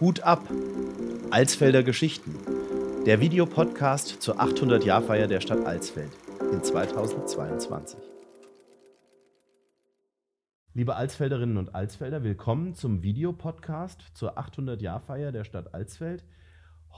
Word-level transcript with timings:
Hut 0.00 0.22
ab! 0.22 0.48
Alsfelder 1.30 1.84
Geschichten. 1.84 2.34
Der 3.06 3.20
Videopodcast 3.20 4.20
zur 4.20 4.40
800-Jahr-Feier 4.40 5.28
der 5.28 5.40
Stadt 5.40 5.64
Alsfeld 5.64 6.10
in 6.52 6.64
2022. 6.64 8.00
Liebe 10.74 10.96
Alsfelderinnen 10.96 11.58
und 11.58 11.76
Alsfelder, 11.76 12.24
willkommen 12.24 12.74
zum 12.74 13.04
Videopodcast 13.04 14.02
zur 14.14 14.36
800-Jahr-Feier 14.36 15.30
der 15.30 15.44
Stadt 15.44 15.72
Alsfeld. 15.74 16.24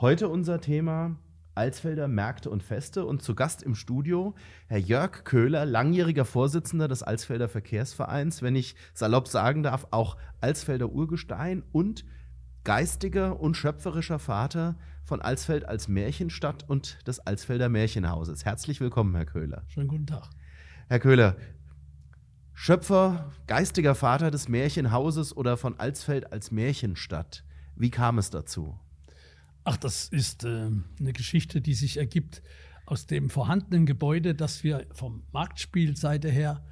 Heute 0.00 0.28
unser 0.28 0.60
Thema 0.62 1.16
Alsfelder 1.54 2.08
Märkte 2.08 2.48
und 2.48 2.62
Feste 2.62 3.04
und 3.04 3.22
zu 3.22 3.34
Gast 3.34 3.62
im 3.62 3.74
Studio 3.74 4.34
Herr 4.68 4.78
Jörg 4.78 5.24
Köhler, 5.24 5.66
langjähriger 5.66 6.24
Vorsitzender 6.24 6.88
des 6.88 7.02
Alsfelder 7.02 7.50
Verkehrsvereins, 7.50 8.40
wenn 8.40 8.56
ich 8.56 8.74
salopp 8.94 9.28
sagen 9.28 9.62
darf, 9.62 9.86
auch 9.90 10.16
Alsfelder 10.40 10.88
Urgestein 10.88 11.62
und 11.70 12.04
geistiger 12.64 13.38
und 13.40 13.56
schöpferischer 13.56 14.18
Vater 14.18 14.76
von 15.04 15.20
Alsfeld 15.20 15.66
als 15.66 15.86
Märchenstadt 15.86 16.68
und 16.68 17.06
des 17.06 17.20
Alsfelder 17.20 17.68
Märchenhauses. 17.68 18.44
Herzlich 18.44 18.80
willkommen, 18.80 19.14
Herr 19.14 19.26
Köhler. 19.26 19.64
Schönen 19.68 19.88
guten 19.88 20.06
Tag. 20.06 20.30
Herr 20.88 20.98
Köhler, 20.98 21.36
Schöpfer, 22.54 23.32
geistiger 23.46 23.94
Vater 23.94 24.30
des 24.30 24.48
Märchenhauses 24.48 25.36
oder 25.36 25.56
von 25.56 25.78
Alsfeld 25.78 26.32
als 26.32 26.50
Märchenstadt. 26.50 27.44
Wie 27.76 27.90
kam 27.90 28.18
es 28.18 28.30
dazu? 28.30 28.78
Ach, 29.64 29.76
das 29.76 30.08
ist 30.08 30.44
äh, 30.44 30.70
eine 31.00 31.12
Geschichte, 31.12 31.60
die 31.60 31.74
sich 31.74 31.96
ergibt 31.96 32.42
aus 32.86 33.06
dem 33.06 33.28
vorhandenen 33.28 33.86
Gebäude, 33.86 34.34
das 34.34 34.62
wir 34.62 34.86
vom 34.92 35.24
Marktspielseite 35.32 36.30
her 36.30 36.64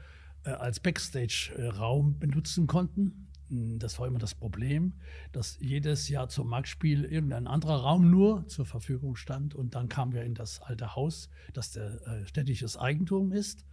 äh, 0.45 0.51
als 0.51 0.81
Backstage-Raum 0.81 2.19
benutzen 2.19 2.67
konnten. 2.67 3.22
Hm, 3.53 3.79
das 3.79 3.99
war 3.99 4.07
immer 4.07 4.19
das 4.19 4.35
Problem, 4.35 4.95
dass 5.31 5.59
jedes 5.61 6.09
Jahr 6.09 6.29
zum 6.29 6.49
Marktspiel 6.49 7.05
irgendein 7.05 7.47
anderer 7.47 7.83
Raum 7.83 8.11
nur 8.11 8.49
zur 8.49 8.65
Verfügung 8.65 9.15
stand. 9.15 9.55
Und 9.55 9.75
dann 9.75 9.89
kamen 9.89 10.13
wir 10.13 10.25
in 10.25 10.35
das 10.35 10.61
alte 10.63 10.97
Haus, 10.97 11.29
das 11.53 11.71
der 11.73 12.07
äh, 12.07 12.27
städtisches 12.27 12.79
Eigentum 12.79 13.31
ist. 13.31 13.67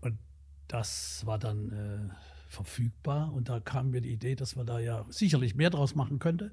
Und 0.00 0.18
das 0.66 1.24
war 1.24 1.38
dann 1.38 1.70
äh, 1.70 2.14
verfügbar. 2.48 3.32
Und 3.32 3.48
da 3.48 3.60
kam 3.60 3.90
mir 3.90 4.00
die 4.00 4.12
Idee, 4.12 4.34
dass 4.34 4.56
man 4.56 4.66
da 4.66 4.80
ja 4.80 5.06
sicherlich 5.08 5.54
mehr 5.54 5.70
draus 5.70 5.94
machen 5.94 6.18
könnte. 6.18 6.50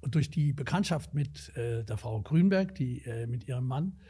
Und 0.00 0.16
durch 0.16 0.30
die 0.30 0.52
Bekanntschaft 0.52 1.14
mit 1.14 1.56
äh, 1.56 1.84
der 1.84 1.96
Frau 1.96 2.20
Grünberg, 2.22 2.74
die 2.74 3.04
äh, 3.04 3.28
mit 3.28 3.46
ihrem 3.46 3.68
Mann 3.68 4.00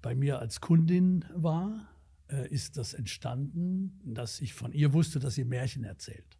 bei 0.00 0.14
mir 0.14 0.38
als 0.38 0.60
Kundin 0.60 1.24
war, 1.34 1.88
äh, 2.28 2.48
ist 2.48 2.76
das 2.76 2.94
entstanden, 2.94 4.00
dass 4.04 4.40
ich 4.40 4.54
von 4.54 4.72
ihr 4.72 4.92
wusste, 4.92 5.18
dass 5.18 5.34
sie 5.34 5.44
Märchen 5.44 5.82
erzählt. 5.82 6.38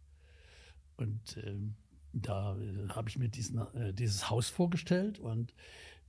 Und 1.03 1.37
ähm, 1.45 1.75
da 2.13 2.57
äh, 2.57 2.89
habe 2.89 3.09
ich 3.09 3.17
mir 3.17 3.29
diesen, 3.29 3.59
äh, 3.75 3.93
dieses 3.93 4.29
Haus 4.29 4.49
vorgestellt 4.49 5.19
und 5.19 5.53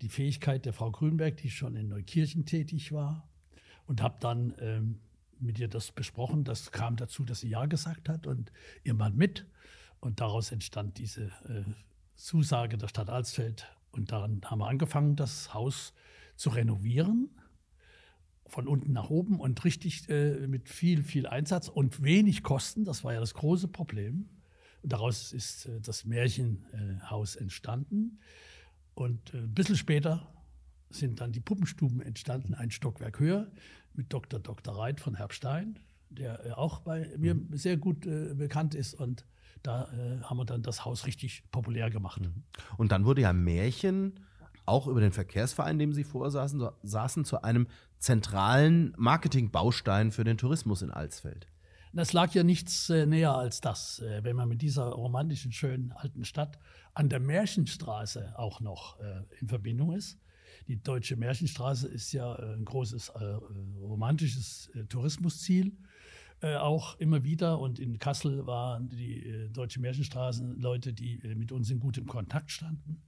die 0.03 0.09
Fähigkeit 0.09 0.65
der 0.65 0.73
Frau 0.73 0.91
Grünberg, 0.91 1.37
die 1.37 1.51
schon 1.51 1.77
in 1.77 1.89
Neukirchen 1.89 2.47
tätig 2.47 2.93
war, 2.93 3.29
und 3.87 4.03
habe 4.03 4.17
dann 4.21 4.55
ähm, 4.61 5.01
mit 5.41 5.59
ihr 5.59 5.69
das 5.69 5.93
besprochen. 5.93 6.45
Das 6.45 6.73
kam 6.73 6.97
dazu, 6.97 7.25
dass 7.25 7.41
sie 7.41 7.49
Ja 7.49 7.67
gesagt 7.67 8.09
hat 8.09 8.27
und 8.27 8.53
ihr 8.83 8.95
Mann 8.95 9.17
mit. 9.17 9.47
Und 10.01 10.21
daraus 10.21 10.53
entstand 10.53 10.99
diese 10.99 11.27
äh, 11.49 11.65
Zusage 12.15 12.77
der 12.79 12.89
Stadt 12.89 13.11
Alsfeld. 13.11 13.67
Und 13.91 14.13
dann 14.13 14.43
haben 14.45 14.59
wir 14.59 14.69
angefangen, 14.69 15.17
das 15.17 15.55
Haus 15.55 15.95
zu 16.37 16.51
renovieren. 16.51 17.31
Von 18.47 18.69
unten 18.69 18.93
nach 18.93 19.09
oben 19.09 19.41
und 19.41 19.65
richtig 19.65 20.09
äh, 20.09 20.47
mit 20.47 20.69
viel, 20.69 21.03
viel 21.03 21.27
Einsatz 21.27 21.69
und 21.69 22.03
wenig 22.03 22.43
Kosten. 22.43 22.85
Das 22.85 23.03
war 23.03 23.15
ja 23.15 23.21
das 23.21 23.35
große 23.35 23.69
Problem. 23.69 24.29
Und 24.85 24.93
daraus 24.93 25.33
ist 25.33 25.65
äh, 25.65 25.81
das 25.81 26.05
Märchenhaus 26.05 27.37
entstanden. 27.37 28.21
Und 28.95 29.33
äh, 29.33 29.39
ein 29.39 29.55
bisschen 29.55 29.77
später 29.77 30.31
sind 30.91 31.23
dann 31.23 31.33
die 31.33 31.41
Puppenstuben 31.41 32.03
entstanden, 32.03 32.53
ein 32.53 32.71
Stockwerk 32.71 33.19
höher, 33.19 33.51
mit 33.95 34.13
Dr. 34.13 34.41
Dr. 34.41 34.77
Reit 34.77 35.01
von 35.01 35.15
Herbstein, 35.15 35.79
der 36.11 36.45
äh, 36.45 36.51
auch 36.51 36.81
bei 36.81 37.11
mir 37.17 37.35
mhm. 37.35 37.57
sehr 37.57 37.79
gut 37.79 38.07
äh, 38.07 38.35
bekannt 38.35 38.75
ist. 38.75 38.93
Und 38.93 39.25
da 39.63 39.91
äh, 39.91 40.23
haben 40.23 40.37
wir 40.37 40.45
dann 40.45 40.63
das 40.63 40.85
Haus 40.85 41.07
richtig 41.07 41.51
populär 41.51 41.89
gemacht. 41.89 42.21
Mhm. 42.21 42.43
Und 42.77 42.93
dann 42.93 43.07
wurde 43.07 43.23
ja 43.23 43.33
Märchen 43.33 44.21
auch 44.67 44.87
über 44.87 45.01
den 45.01 45.13
Verkehrsverein, 45.13 45.79
dem 45.79 45.95
Sie 45.95 46.05
vorsaßen, 46.05 46.61
so, 46.61 46.73
saßen, 46.83 47.25
zu 47.25 47.43
einem 47.43 47.69
zentralen 47.99 48.93
Marketingbaustein 48.99 50.13
für 50.13 50.25
den 50.25 50.37
Tourismus 50.37 50.83
in 50.83 50.91
Alsfeld. 50.91 51.49
Das 51.97 52.13
lag 52.13 52.35
ja 52.35 52.43
nichts 52.43 52.91
äh, 52.91 53.07
näher 53.07 53.37
als 53.37 53.61
das, 53.61 54.01
äh, 54.01 54.25
wenn 54.25 54.35
man 54.35 54.49
mit 54.49 54.63
dieser 54.63 54.87
romantischen, 54.87 55.53
schönen 55.53 55.93
alten 55.93 56.25
Stadt 56.25 56.59
an 56.93 57.09
der 57.09 57.21
Märchenstraße 57.21 58.37
auch 58.37 58.59
noch 58.61 58.99
äh, 58.99 59.23
in 59.39 59.47
Verbindung 59.47 59.95
ist. 59.95 60.19
Die 60.67 60.83
deutsche 60.83 61.15
Märchenstraße 61.15 61.87
ist 61.87 62.13
ja 62.13 62.35
äh, 62.35 62.55
ein 62.55 62.65
großes 62.65 63.11
äh, 63.11 63.25
romantisches 63.81 64.71
äh, 64.75 64.85
Tourismusziel 64.87 65.77
auch 66.43 66.99
immer 66.99 67.25
wieder. 67.25 67.59
Und 67.59 67.79
in 67.79 67.99
Kassel 67.99 68.47
waren 68.47 68.91
die 68.91 69.49
Deutsche 69.51 69.81
Märchenstraßen 69.81 70.61
Leute, 70.61 70.93
die 70.93 71.19
mit 71.37 71.53
uns 71.53 71.71
in 71.71 71.81
gutem 71.81 72.07
Kontakt 72.07 72.51
standen. 72.51 73.03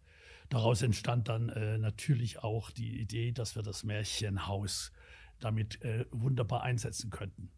Daraus 0.49 0.81
entstand 0.81 1.29
dann 1.29 1.53
natürlich 1.83 2.43
auch 2.43 2.71
die 2.71 2.99
Idee, 2.99 3.33
dass 3.33 3.55
wir 3.55 3.63
das 3.63 3.85
Märchenhaus 3.85 4.91
damit 5.39 5.81
wunderbar 6.13 6.63
einsetzen 6.63 7.11
könnten. 7.11 7.51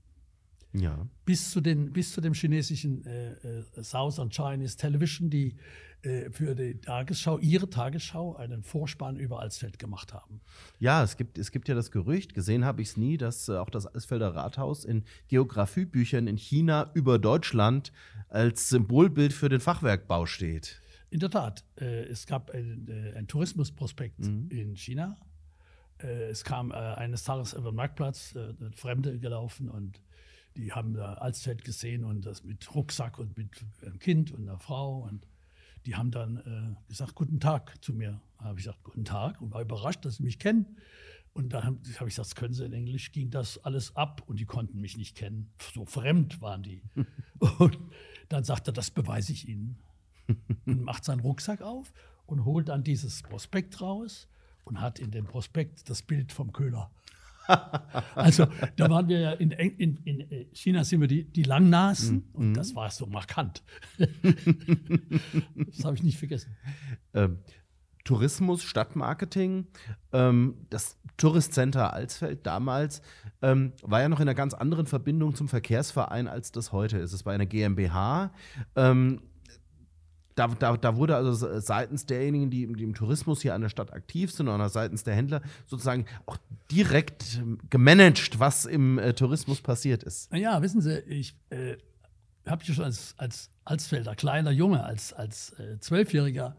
Ja. 0.72 1.06
Bis 1.24 1.50
zu, 1.50 1.60
den, 1.60 1.92
bis 1.92 2.12
zu 2.12 2.20
dem 2.20 2.34
chinesischen 2.34 3.04
äh, 3.06 3.62
Southern 3.82 4.30
Chinese 4.30 4.76
Television, 4.76 5.30
die 5.30 5.56
äh, 6.02 6.30
für 6.30 6.54
die 6.54 6.80
Tagesschau, 6.80 7.38
ihre 7.38 7.68
Tagesschau, 7.68 8.36
einen 8.36 8.62
Vorspann 8.62 9.16
über 9.16 9.40
Alsfeld 9.40 9.80
gemacht 9.80 10.14
haben. 10.14 10.40
Ja, 10.78 11.02
es 11.02 11.16
gibt, 11.16 11.38
es 11.38 11.50
gibt 11.50 11.68
ja 11.68 11.74
das 11.74 11.90
Gerücht, 11.90 12.34
gesehen 12.34 12.64
habe 12.64 12.82
ich 12.82 12.90
es 12.90 12.96
nie, 12.96 13.16
dass 13.16 13.48
äh, 13.48 13.56
auch 13.56 13.70
das 13.70 13.86
Alsfelder 13.86 14.34
Rathaus 14.34 14.84
in 14.84 15.04
Geografiebüchern 15.26 16.28
in 16.28 16.36
China 16.36 16.90
über 16.94 17.18
Deutschland 17.18 17.92
als 18.28 18.68
Symbolbild 18.68 19.32
für 19.32 19.48
den 19.48 19.58
Fachwerkbau 19.58 20.26
steht. 20.26 20.80
In 21.10 21.18
der 21.18 21.30
Tat, 21.30 21.64
äh, 21.80 22.04
es 22.04 22.26
gab 22.26 22.50
ein, 22.50 22.86
äh, 22.88 23.18
ein 23.18 23.26
Tourismusprospekt 23.26 24.20
mhm. 24.20 24.48
in 24.50 24.76
China. 24.76 25.16
Äh, 26.00 26.28
es 26.30 26.44
kam 26.44 26.70
äh, 26.70 26.74
eines 26.74 27.24
Tages 27.24 27.54
über 27.54 27.72
den 27.72 27.76
Marktplatz 27.76 28.36
Fremde 28.76 29.18
gelaufen 29.18 29.68
und 29.68 30.00
die 30.58 30.72
haben 30.72 30.92
da 30.92 31.14
Alsfeld 31.14 31.64
gesehen 31.64 32.04
und 32.04 32.26
das 32.26 32.42
mit 32.42 32.74
Rucksack 32.74 33.18
und 33.18 33.36
mit 33.38 33.64
einem 33.80 33.98
Kind 33.98 34.32
und 34.32 34.48
einer 34.48 34.58
Frau 34.58 35.04
und 35.04 35.26
die 35.86 35.94
haben 35.94 36.10
dann 36.10 36.36
äh, 36.36 36.88
gesagt, 36.88 37.14
guten 37.14 37.40
Tag 37.40 37.82
zu 37.82 37.94
mir. 37.94 38.20
Da 38.38 38.46
habe 38.46 38.58
ich 38.58 38.64
gesagt, 38.64 38.82
guten 38.82 39.04
Tag 39.04 39.40
und 39.40 39.54
war 39.54 39.62
überrascht, 39.62 40.04
dass 40.04 40.16
sie 40.16 40.24
mich 40.24 40.38
kennen. 40.38 40.76
Und 41.32 41.52
da 41.52 41.62
habe 41.62 41.78
hab 41.98 42.08
ich 42.08 42.16
gesagt, 42.16 42.34
können 42.34 42.52
Sie 42.52 42.64
in 42.64 42.72
Englisch, 42.72 43.12
ging 43.12 43.30
das 43.30 43.58
alles 43.64 43.94
ab 43.94 44.22
und 44.26 44.40
die 44.40 44.44
konnten 44.44 44.80
mich 44.80 44.96
nicht 44.96 45.16
kennen. 45.16 45.52
So 45.72 45.84
fremd 45.84 46.40
waren 46.40 46.64
die. 46.64 46.82
und 47.58 47.78
dann 48.28 48.42
sagt 48.42 48.66
er, 48.66 48.72
das 48.72 48.90
beweise 48.90 49.32
ich 49.32 49.48
Ihnen. 49.48 49.78
Und 50.66 50.82
macht 50.82 51.04
seinen 51.04 51.20
Rucksack 51.20 51.62
auf 51.62 51.92
und 52.26 52.44
holt 52.44 52.68
dann 52.68 52.82
dieses 52.82 53.22
Prospekt 53.22 53.80
raus 53.80 54.28
und 54.64 54.80
hat 54.80 54.98
in 54.98 55.12
dem 55.12 55.26
Prospekt 55.26 55.88
das 55.88 56.02
Bild 56.02 56.32
vom 56.32 56.52
Köhler. 56.52 56.90
also 58.14 58.46
da 58.76 58.90
waren 58.90 59.08
wir 59.08 59.20
ja 59.20 59.32
in, 59.32 59.50
in, 59.50 59.96
in 60.04 60.20
äh, 60.30 60.46
China 60.52 60.84
sind 60.84 61.00
wir 61.00 61.08
die, 61.08 61.24
die 61.24 61.42
Langnasen 61.42 62.16
mhm. 62.16 62.34
und 62.34 62.54
das 62.54 62.74
war 62.74 62.90
so 62.90 63.06
markant. 63.06 63.62
das 63.98 65.84
habe 65.84 65.96
ich 65.96 66.02
nicht 66.02 66.18
vergessen. 66.18 66.56
Ähm, 67.14 67.38
Tourismus, 68.04 68.62
Stadtmarketing, 68.62 69.66
ähm, 70.12 70.66
das 70.70 70.98
Touristcenter 71.18 71.92
Alsfeld 71.92 72.46
damals 72.46 73.02
ähm, 73.42 73.72
war 73.82 74.00
ja 74.00 74.08
noch 74.08 74.20
in 74.20 74.28
einer 74.28 74.34
ganz 74.34 74.54
anderen 74.54 74.86
Verbindung 74.86 75.34
zum 75.34 75.48
Verkehrsverein, 75.48 76.26
als 76.26 76.52
das 76.52 76.72
heute 76.72 76.96
ist. 76.98 77.12
Es 77.12 77.26
war 77.26 77.34
eine 77.34 77.46
GmbH. 77.46 78.32
Ähm, 78.76 79.20
da, 80.38 80.48
da, 80.48 80.76
da 80.76 80.96
wurde 80.96 81.16
also 81.16 81.60
seitens 81.60 82.06
derjenigen, 82.06 82.50
die, 82.50 82.72
die, 82.72 82.84
im 82.84 82.94
Tourismus 82.94 83.42
hier 83.42 83.54
an 83.54 83.62
der 83.62 83.68
Stadt 83.68 83.92
aktiv 83.92 84.32
sind, 84.32 84.48
oder 84.48 84.68
seitens 84.68 85.04
der 85.04 85.14
Händler 85.14 85.42
sozusagen 85.66 86.06
auch 86.26 86.36
direkt 86.70 87.42
gemanagt, 87.70 88.38
was 88.38 88.64
im 88.64 88.98
äh, 88.98 89.14
Tourismus 89.14 89.60
passiert 89.60 90.02
ist. 90.02 90.32
Ja, 90.32 90.62
wissen 90.62 90.80
Sie, 90.80 90.98
ich 91.00 91.36
äh, 91.50 91.76
habe 92.46 92.64
ja 92.64 92.74
schon 92.74 92.84
als, 92.84 93.14
als 93.18 93.50
Alsfelder, 93.64 94.14
kleiner 94.14 94.50
Junge, 94.50 94.84
als, 94.84 95.12
als 95.12 95.52
äh, 95.58 95.78
Zwölfjähriger 95.80 96.56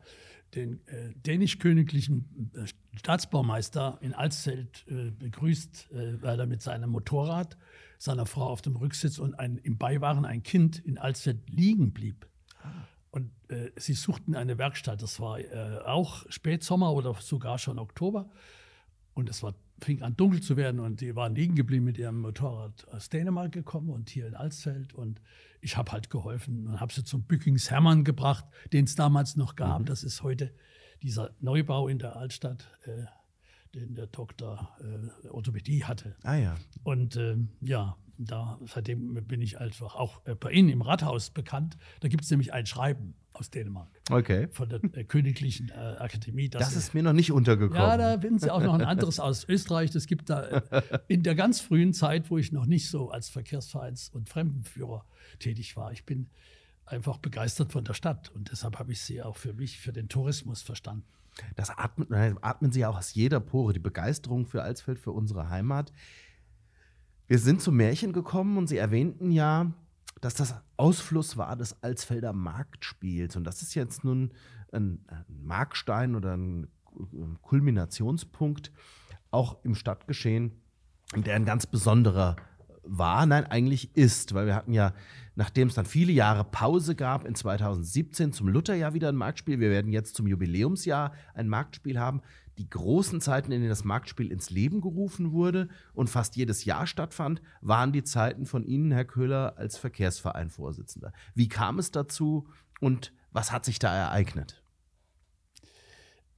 den 0.55 0.85
äh, 0.87 1.13
dänisch-königlichen 1.25 2.51
äh, 2.55 2.97
Staatsbaumeister 2.97 3.99
in 4.01 4.13
Alsfeld 4.13 4.85
äh, 4.87 5.11
begrüßt, 5.11 5.91
äh, 5.91 6.21
weil 6.21 6.39
er 6.39 6.47
mit 6.47 6.61
seinem 6.61 6.89
Motorrad, 6.89 7.57
seiner 7.97 8.25
Frau 8.25 8.47
auf 8.47 8.61
dem 8.61 8.75
Rücksitz 8.75 9.19
und 9.19 9.35
ein, 9.35 9.57
im 9.57 9.77
Beiwagen 9.77 10.25
ein 10.25 10.41
Kind 10.43 10.79
in 10.79 10.97
Alsfeld 10.97 11.49
liegen 11.49 11.91
blieb. 11.93 12.27
Und 13.11 13.31
äh, 13.49 13.71
sie 13.75 13.93
suchten 13.93 14.35
eine 14.35 14.57
Werkstatt. 14.57 15.01
Das 15.01 15.19
war 15.19 15.39
äh, 15.39 15.79
auch 15.85 16.25
Spätsommer 16.29 16.93
oder 16.93 17.15
sogar 17.15 17.57
schon 17.57 17.79
Oktober. 17.79 18.29
Und 19.13 19.29
es 19.29 19.41
war 19.41 19.55
fing 19.83 20.01
an 20.01 20.15
dunkel 20.15 20.41
zu 20.41 20.57
werden 20.57 20.79
und 20.79 21.01
die 21.01 21.15
waren 21.15 21.35
liegen 21.35 21.55
geblieben 21.55 21.85
mit 21.85 21.97
ihrem 21.97 22.21
Motorrad 22.21 22.87
aus 22.89 23.09
Dänemark 23.09 23.51
gekommen 23.51 23.89
und 23.89 24.09
hier 24.09 24.27
in 24.27 24.35
Alsfeld 24.35 24.93
und 24.93 25.21
ich 25.61 25.77
habe 25.77 25.91
halt 25.91 26.09
geholfen 26.09 26.67
und 26.67 26.79
habe 26.79 26.93
sie 26.93 27.03
zum 27.03 27.23
Bückings 27.23 27.69
Hermann 27.69 28.03
gebracht, 28.03 28.45
den 28.71 28.85
es 28.85 28.95
damals 28.95 29.35
noch 29.35 29.55
gab. 29.55 29.81
Mhm. 29.81 29.85
Das 29.85 30.03
ist 30.03 30.23
heute 30.23 30.53
dieser 31.01 31.31
Neubau 31.39 31.87
in 31.87 31.99
der 31.99 32.15
Altstadt, 32.15 32.67
äh, 32.85 33.05
den 33.75 33.95
der 33.95 34.07
Doktor 34.07 34.75
äh, 34.81 35.27
Orthopädie 35.27 35.83
hatte. 35.83 36.15
Ah 36.23 36.35
ja. 36.35 36.55
Und 36.83 37.15
äh, 37.15 37.37
ja, 37.61 37.97
da, 38.17 38.59
seitdem 38.65 39.13
bin 39.25 39.41
ich 39.41 39.59
einfach 39.59 39.95
auch 39.95 40.25
äh, 40.25 40.35
bei 40.35 40.51
Ihnen 40.51 40.69
im 40.69 40.81
Rathaus 40.81 41.29
bekannt. 41.29 41.77
Da 42.01 42.09
gibt 42.09 42.23
es 42.23 42.31
nämlich 42.31 42.51
ein 42.51 42.65
Schreiben 42.65 43.13
aus 43.31 43.49
Dänemark. 43.49 43.89
Okay. 44.09 44.49
Von 44.51 44.69
der 44.69 44.83
äh, 44.93 45.03
Königlichen 45.05 45.69
äh, 45.69 45.73
Akademie. 45.73 46.49
Das, 46.49 46.61
das 46.61 46.75
ist 46.75 46.93
mir 46.93 47.03
noch 47.03 47.13
nicht 47.13 47.31
untergekommen. 47.31 47.81
Ja, 47.81 47.95
da 47.95 48.19
finden 48.19 48.39
Sie 48.39 48.51
auch 48.51 48.61
noch 48.61 48.73
ein 48.73 48.81
anderes 48.81 49.19
aus 49.19 49.47
Österreich. 49.47 49.91
Das 49.91 50.07
gibt 50.07 50.29
da 50.29 50.43
äh, 50.43 50.99
in 51.07 51.23
der 51.23 51.35
ganz 51.35 51.61
frühen 51.61 51.93
Zeit, 51.93 52.29
wo 52.29 52.37
ich 52.37 52.51
noch 52.51 52.65
nicht 52.65 52.89
so 52.89 53.09
als 53.09 53.31
Verkehrsvereins- 53.31 54.11
und 54.11 54.27
Fremdenführer 54.27 55.05
tätig 55.39 55.77
war. 55.77 55.91
Ich 55.93 56.05
bin 56.05 56.29
einfach 56.85 57.17
begeistert 57.17 57.71
von 57.71 57.85
der 57.85 57.93
Stadt 57.93 58.29
und 58.29 58.51
deshalb 58.51 58.79
habe 58.79 58.91
ich 58.91 59.01
sie 59.01 59.21
auch 59.21 59.37
für 59.37 59.53
mich, 59.53 59.79
für 59.79 59.93
den 59.93 60.09
Tourismus 60.09 60.61
verstanden. 60.61 61.05
Das 61.55 61.69
atmen, 61.69 62.37
atmen 62.41 62.71
Sie 62.71 62.85
auch 62.85 62.97
aus 62.97 63.13
jeder 63.13 63.39
Pore, 63.39 63.73
die 63.73 63.79
Begeisterung 63.79 64.45
für 64.45 64.63
Alsfeld, 64.63 64.99
für 64.99 65.11
unsere 65.11 65.49
Heimat. 65.49 65.91
Wir 67.27 67.39
sind 67.39 67.61
zum 67.61 67.77
Märchen 67.77 68.13
gekommen 68.13 68.57
und 68.57 68.67
Sie 68.67 68.77
erwähnten 68.77 69.31
ja, 69.31 69.71
dass 70.21 70.33
das 70.33 70.55
Ausfluss 70.77 71.37
war 71.37 71.55
des 71.55 71.81
Alsfelder 71.83 72.33
Marktspiels. 72.33 73.35
Und 73.35 73.43
das 73.43 73.61
ist 73.61 73.75
jetzt 73.75 74.03
nun 74.03 74.31
ein, 74.71 75.05
Markstein 75.27 76.15
oder 76.15 76.35
ein 76.35 76.67
Kulminationspunkt 77.41 78.71
auch 79.31 79.63
im 79.63 79.75
Stadtgeschehen, 79.75 80.61
der 81.15 81.35
ein 81.35 81.45
ganz 81.45 81.65
besonderer 81.67 82.35
war, 82.89 83.25
nein, 83.25 83.45
eigentlich 83.45 83.95
ist, 83.95 84.33
weil 84.33 84.45
wir 84.45 84.55
hatten 84.55 84.73
ja, 84.73 84.93
nachdem 85.35 85.67
es 85.69 85.75
dann 85.75 85.85
viele 85.85 86.11
Jahre 86.11 86.43
Pause 86.43 86.95
gab, 86.95 87.25
in 87.25 87.35
2017 87.35 88.33
zum 88.33 88.47
Lutherjahr 88.47 88.93
wieder 88.93 89.09
ein 89.09 89.15
Marktspiel. 89.15 89.59
Wir 89.59 89.69
werden 89.69 89.91
jetzt 89.91 90.15
zum 90.15 90.27
Jubiläumsjahr 90.27 91.13
ein 91.33 91.47
Marktspiel 91.47 91.99
haben 91.99 92.21
die 92.59 92.69
großen 92.69 93.21
Zeiten, 93.21 93.53
in 93.53 93.61
denen 93.61 93.69
das 93.69 93.85
Marktspiel 93.85 94.31
ins 94.31 94.49
Leben 94.49 94.81
gerufen 94.81 95.31
wurde 95.31 95.69
und 95.93 96.09
fast 96.09 96.35
jedes 96.35 96.65
Jahr 96.65 96.85
stattfand, 96.85 97.41
waren 97.61 97.93
die 97.93 98.03
Zeiten 98.03 98.45
von 98.45 98.65
Ihnen, 98.65 98.91
Herr 98.91 99.05
Köhler, 99.05 99.57
als 99.57 99.77
Verkehrsvereinvorsitzender. 99.77 101.13
Wie 101.33 101.47
kam 101.47 101.79
es 101.79 101.91
dazu 101.91 102.49
und 102.81 103.13
was 103.31 103.53
hat 103.53 103.63
sich 103.63 103.79
da 103.79 103.95
ereignet? 103.95 104.61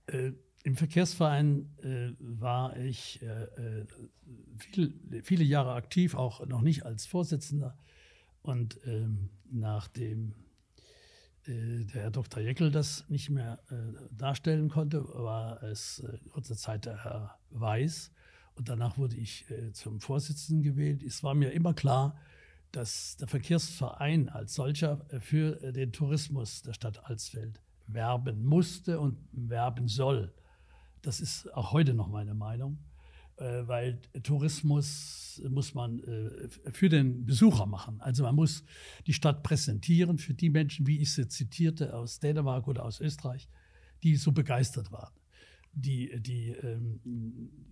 Äh, 0.06 0.34
Im 0.64 0.76
Verkehrsverein 0.76 1.70
äh, 1.82 2.12
war 2.20 2.78
ich 2.78 3.22
äh, 3.22 3.26
äh, 3.26 3.86
viel, 4.58 4.94
viele 5.24 5.44
Jahre 5.44 5.74
aktiv, 5.74 6.14
auch 6.14 6.46
noch 6.46 6.62
nicht 6.62 6.86
als 6.86 7.08
Vorsitzender. 7.08 7.76
Und 8.44 8.80
ähm, 8.86 9.30
nach 9.50 9.88
dem 9.88 10.36
äh, 11.48 11.86
der 11.86 12.04
Herr 12.04 12.12
Dr. 12.12 12.42
Jeckel 12.42 12.72
das 12.72 13.06
nicht 13.10 13.30
mehr 13.30 13.60
äh, 13.70 13.76
darstellen 14.16 14.70
konnte, 14.70 15.04
war 15.08 15.64
es 15.64 16.00
äh, 16.00 16.18
kurze 16.30 16.56
Zeit 16.56 16.86
der 16.86 17.04
Herr 17.04 17.38
Weiß. 17.50 18.12
Und 18.54 18.70
danach 18.70 18.98
wurde 18.98 19.16
ich 19.16 19.46
zum 19.72 20.02
Vorsitzenden 20.02 20.62
gewählt. 20.62 21.02
Es 21.04 21.24
war 21.24 21.34
mir 21.34 21.52
immer 21.52 21.74
klar, 21.74 22.20
dass 22.74 23.16
der 23.16 23.30
Verkehrsverein 23.30 24.28
als 24.28 24.54
solcher 24.56 25.06
für 25.22 25.72
den 25.72 25.94
Tourismus 25.94 26.62
der 26.62 26.74
Stadt 26.74 27.06
Alsfeld 27.06 27.62
werben 27.88 28.44
musste 28.44 29.00
und 29.00 29.18
werben 29.32 29.88
soll. 29.88 30.34
Das 31.02 31.20
ist 31.20 31.54
auch 31.54 31.72
heute 31.72 31.94
noch 31.94 32.08
meine 32.08 32.34
Meinung. 32.34 32.78
Äh, 33.42 33.68
weil 33.68 34.00
Tourismus 34.22 35.42
muss 35.50 35.74
man 35.74 36.00
äh, 36.04 36.72
für 36.72 36.90
den 36.90 37.26
Besucher 37.26 37.66
machen. 37.66 38.00
Also 38.00 38.24
man 38.24 38.36
muss 38.36 38.64
die 39.08 39.14
Stadt 39.14 39.42
präsentieren 39.42 40.20
für 40.20 40.36
die 40.36 40.52
Menschen, 40.52 40.86
wie 40.86 41.00
ich 41.00 41.14
sie 41.14 41.28
zitierte, 41.28 41.96
aus 41.96 42.20
Dänemark 42.20 42.68
oder 42.68 42.86
aus 42.86 43.02
Österreich, 43.02 43.50
die 44.04 44.16
so 44.16 44.32
begeistert 44.32 44.92
waren. 44.92 45.14
Die, 45.74 46.22
die, 46.22 46.50
ähm, 46.50 47.00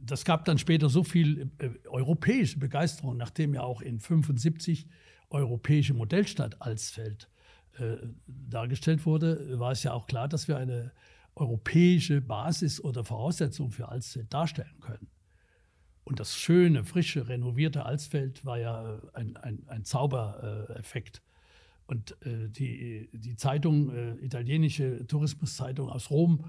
das 0.03 0.25
gab 0.25 0.45
dann 0.45 0.57
später 0.57 0.89
so 0.89 1.03
viel 1.03 1.51
äh, 1.59 1.69
europäische 1.87 2.57
Begeisterung, 2.57 3.17
nachdem 3.17 3.53
ja 3.53 3.61
auch 3.61 3.81
in 3.81 3.99
75 3.99 4.87
europäische 5.29 5.93
Modellstadt 5.93 6.61
Alsfeld 6.61 7.29
dargestellt 8.27 9.05
wurde, 9.05 9.57
war 9.57 9.71
es 9.71 9.83
ja 9.83 9.93
auch 9.93 10.05
klar, 10.05 10.27
dass 10.27 10.49
wir 10.49 10.57
eine 10.57 10.91
europäische 11.39 12.21
Basis 12.21 12.83
oder 12.83 13.03
Voraussetzung 13.03 13.71
für 13.71 13.89
Alsfeld 13.89 14.33
darstellen 14.33 14.80
können. 14.81 15.07
Und 16.03 16.19
das 16.19 16.36
schöne, 16.36 16.83
frische, 16.83 17.27
renovierte 17.27 17.86
Alsfeld 17.86 18.44
war 18.44 18.57
ja 18.57 18.95
äh, 18.95 19.00
ein, 19.13 19.38
ein, 19.38 19.63
ein 19.68 19.86
Zaubereffekt. 19.86 21.21
Und 21.86 22.18
äh, 22.25 22.50
die, 22.50 23.09
die 23.13 23.36
Zeitung, 23.36 23.91
äh, 23.91 24.15
italienische 24.15 25.06
Tourismuszeitung 25.07 25.89
aus 25.89 26.09
Rom, 26.09 26.45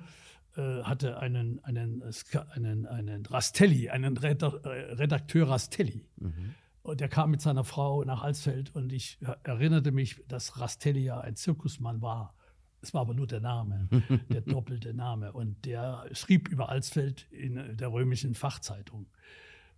hatte 0.57 1.21
einen, 1.21 1.63
einen, 1.63 2.03
einen, 2.51 2.87
einen 2.87 3.25
Rastelli, 3.25 3.89
einen 3.89 4.17
Redakteur 4.17 5.49
Rastelli. 5.49 6.05
Mhm. 6.17 6.55
Und 6.83 7.01
der 7.01 7.09
kam 7.09 7.31
mit 7.31 7.41
seiner 7.41 7.63
Frau 7.63 8.03
nach 8.03 8.23
Alsfeld 8.23 8.75
und 8.75 8.93
ich 8.93 9.19
erinnerte 9.45 9.93
mich, 9.93 10.25
dass 10.27 10.59
Rastelli 10.59 11.05
ja 11.05 11.21
ein 11.21 11.37
Zirkusmann 11.37 12.03
war. 12.03 12.35
Es 12.83 12.95
war 12.95 13.03
aber 13.03 13.15
nur 13.15 13.27
der 13.27 13.41
Name, 13.41 13.89
der 14.31 14.41
doppelte 14.41 14.95
Name. 14.95 15.33
Und 15.33 15.65
der 15.65 16.07
schrieb 16.13 16.49
über 16.49 16.69
Alsfeld 16.69 17.27
in 17.31 17.77
der 17.77 17.93
römischen 17.93 18.35
Fachzeitung. 18.35 19.07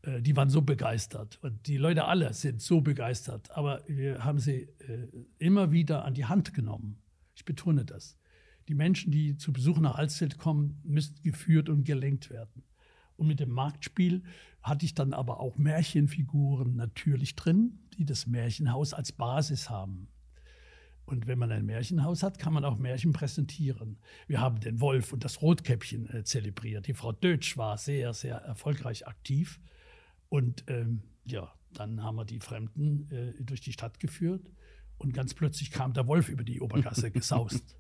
Äh, 0.02 0.22
die 0.22 0.37
waren 0.37 0.50
so 0.50 0.62
begeistert. 0.62 1.38
Und 1.43 1.66
die 1.66 1.76
Leute 1.76 2.04
alle 2.04 2.32
sind 2.34 2.60
so 2.60 2.81
begeistert. 2.81 3.50
Aber 3.52 3.82
wir 3.87 4.25
haben 4.25 4.38
sie 4.38 4.69
äh, 4.78 5.08
immer 5.38 5.72
wieder 5.72 6.04
an 6.04 6.14
die 6.14 6.26
Hand 6.26 6.54
genommen. 6.54 6.99
Ich 7.34 7.44
betone 7.44 7.84
das. 7.84 8.19
Die 8.69 8.75
Menschen, 8.75 9.10
die 9.10 9.37
zu 9.37 9.52
Besuch 9.52 9.78
nach 9.78 9.96
Alsfeld 9.96 10.38
kommen, 10.38 10.81
müssen 10.84 11.20
geführt 11.22 11.69
und 11.69 11.84
gelenkt 11.84 12.31
werden. 12.31 12.62
Und 13.16 13.26
mit 13.26 13.40
dem 13.40 13.50
Marktspiel 13.50 14.22
hatte 14.62 14.84
ich 14.84 14.94
dann 14.94 15.12
aber 15.12 15.40
auch 15.40 15.58
Märchenfiguren 15.58 16.76
natürlich 16.76 17.34
drin, 17.34 17.81
die 17.98 18.05
das 18.05 18.26
Märchenhaus 18.26 18.94
als 18.94 19.12
Basis 19.12 19.69
haben. 19.69 20.08
Und 21.04 21.26
wenn 21.26 21.38
man 21.38 21.50
ein 21.50 21.66
Märchenhaus 21.66 22.22
hat, 22.22 22.38
kann 22.38 22.52
man 22.52 22.64
auch 22.64 22.78
Märchen 22.78 23.12
präsentieren. 23.12 23.99
Wir 24.28 24.40
haben 24.40 24.60
den 24.60 24.81
Wolf 24.81 25.12
und 25.12 25.25
das 25.25 25.43
Rotkäppchen 25.43 26.08
äh, 26.14 26.25
zelebriert. 26.25 26.87
Die 26.87 26.94
Frau 26.94 27.12
Dötsch 27.12 27.56
war 27.56 27.76
sehr, 27.76 28.14
sehr 28.14 28.37
erfolgreich 28.37 29.06
aktiv. 29.06 29.60
Und 30.28 30.64
ähm, 30.69 31.02
ja, 31.25 31.52
dann 31.72 32.02
haben 32.02 32.16
wir 32.16 32.25
die 32.25 32.40
Fremden 32.40 33.10
äh, 33.10 33.43
durch 33.43 33.60
die 33.60 33.72
Stadt 33.72 34.00
geführt 34.00 34.50
und 34.99 35.12
ganz 35.12 35.34
plötzlich 35.34 35.70
kam 35.70 35.93
der 35.93 36.06
Wolf 36.06 36.28
über 36.28 36.44
die 36.44 36.60
Obergasse 36.60 37.10
gesaust. 37.12 37.76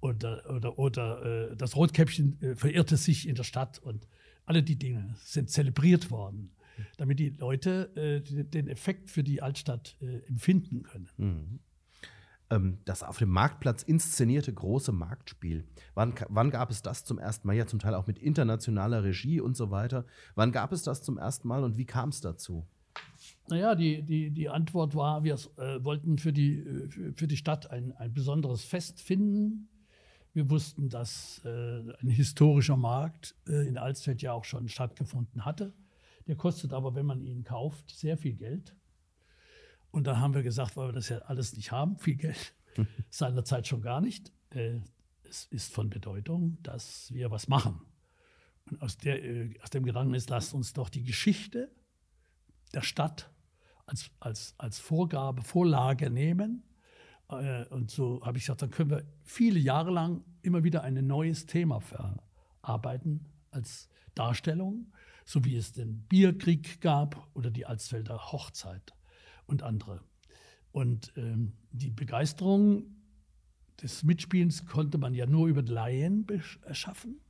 Oder, 0.00 0.48
oder, 0.50 0.78
oder 0.78 1.50
äh, 1.50 1.56
das 1.56 1.76
Rotkäppchen 1.76 2.40
äh, 2.42 2.56
verirrte 2.56 2.96
sich 2.96 3.28
in 3.28 3.34
der 3.34 3.44
Stadt 3.44 3.78
und 3.78 4.06
alle 4.44 4.62
die 4.62 4.76
Dinge 4.76 5.14
sind 5.18 5.50
zelebriert 5.50 6.10
worden, 6.10 6.52
damit 6.96 7.18
die 7.18 7.30
Leute 7.30 7.90
äh, 7.96 8.44
den 8.44 8.68
Effekt 8.68 9.10
für 9.10 9.22
die 9.22 9.42
Altstadt 9.42 9.96
äh, 10.00 10.20
empfinden 10.28 10.84
können. 10.84 11.08
Mhm. 11.16 11.58
Ähm, 12.50 12.78
das 12.84 13.02
auf 13.02 13.18
dem 13.18 13.28
Marktplatz 13.28 13.82
inszenierte 13.82 14.52
große 14.52 14.92
Marktspiel. 14.92 15.64
Wann, 15.94 16.14
wann, 16.28 16.50
gab 16.50 16.70
es 16.70 16.80
das 16.82 17.04
zum 17.04 17.18
ersten 17.18 17.46
Mal? 17.46 17.54
Ja, 17.54 17.66
zum 17.66 17.78
Teil 17.78 17.94
auch 17.94 18.06
mit 18.06 18.18
internationaler 18.18 19.04
Regie 19.04 19.40
und 19.40 19.56
so 19.56 19.70
weiter. 19.70 20.06
Wann 20.34 20.52
gab 20.52 20.72
es 20.72 20.82
das 20.82 21.02
zum 21.02 21.18
ersten 21.18 21.46
Mal 21.48 21.62
und 21.62 21.76
wie 21.76 21.84
kam 21.84 22.08
es 22.08 22.20
dazu? 22.20 22.66
Naja, 23.48 23.74
die, 23.74 24.02
die, 24.02 24.30
die 24.30 24.48
Antwort 24.48 24.94
war, 24.94 25.24
wir 25.24 25.34
äh, 25.34 25.82
wollten 25.84 26.18
für 26.18 26.32
die, 26.32 26.62
für, 26.88 27.12
für 27.14 27.28
die 27.28 27.36
Stadt 27.36 27.70
ein, 27.70 27.92
ein 27.92 28.12
besonderes 28.12 28.64
Fest 28.64 29.00
finden. 29.00 29.68
Wir 30.32 30.50
wussten, 30.50 30.88
dass 30.88 31.42
äh, 31.44 31.80
ein 32.00 32.08
historischer 32.08 32.76
Markt 32.76 33.34
äh, 33.46 33.66
in 33.66 33.78
Alsfeld 33.78 34.22
ja 34.22 34.32
auch 34.32 34.44
schon 34.44 34.68
stattgefunden 34.68 35.44
hatte. 35.44 35.74
Der 36.26 36.36
kostet 36.36 36.72
aber, 36.72 36.94
wenn 36.94 37.06
man 37.06 37.22
ihn 37.22 37.42
kauft, 37.42 37.90
sehr 37.90 38.16
viel 38.18 38.34
Geld. 38.34 38.74
Und 39.90 40.06
dann 40.06 40.20
haben 40.20 40.34
wir 40.34 40.42
gesagt, 40.42 40.76
weil 40.76 40.88
wir 40.88 40.92
das 40.92 41.08
ja 41.08 41.18
alles 41.18 41.56
nicht 41.56 41.72
haben, 41.72 41.98
viel 41.98 42.16
Geld, 42.16 42.54
seinerzeit 43.10 43.66
schon 43.66 43.82
gar 43.82 44.00
nicht. 44.00 44.32
Äh, 44.50 44.80
es 45.24 45.46
ist 45.46 45.72
von 45.72 45.90
Bedeutung, 45.90 46.58
dass 46.62 47.12
wir 47.12 47.30
was 47.30 47.48
machen. 47.48 47.80
Und 48.70 48.82
aus, 48.82 48.96
der, 48.98 49.22
äh, 49.24 49.54
aus 49.62 49.70
dem 49.70 49.84
Gedanken 49.84 50.14
ist, 50.14 50.30
lasst 50.30 50.54
uns 50.54 50.72
doch 50.72 50.88
die 50.88 51.04
Geschichte 51.04 51.70
der 52.74 52.82
Stadt 52.82 53.30
als, 53.86 54.10
als, 54.20 54.54
als 54.58 54.78
Vorgabe, 54.78 55.42
Vorlage 55.42 56.10
nehmen. 56.10 56.62
Äh, 57.30 57.64
und 57.66 57.90
so 57.90 58.24
habe 58.24 58.38
ich 58.38 58.44
gesagt, 58.44 58.62
dann 58.62 58.70
können 58.70 58.90
wir 58.90 59.04
viele 59.22 59.58
Jahre 59.58 59.90
lang 59.90 60.22
immer 60.42 60.64
wieder 60.64 60.82
ein 60.82 61.06
neues 61.06 61.46
Thema 61.46 61.80
verarbeiten 61.80 63.26
als 63.50 63.88
Darstellung, 64.14 64.92
so 65.24 65.44
wie 65.44 65.56
es 65.56 65.72
den 65.72 66.02
Bierkrieg 66.06 66.80
gab 66.80 67.28
oder 67.34 67.50
die 67.50 67.66
Alsfelder 67.66 68.32
Hochzeit 68.32 68.94
und 69.48 69.64
andere. 69.64 70.00
Und 70.70 71.12
ähm, 71.16 71.54
die 71.72 71.90
Begeisterung 71.90 72.84
des 73.82 74.04
Mitspielens 74.04 74.66
konnte 74.66 74.98
man 74.98 75.14
ja 75.14 75.26
nur 75.26 75.48
über 75.48 75.62
Laien 75.62 76.26
erschaffen. 76.62 77.20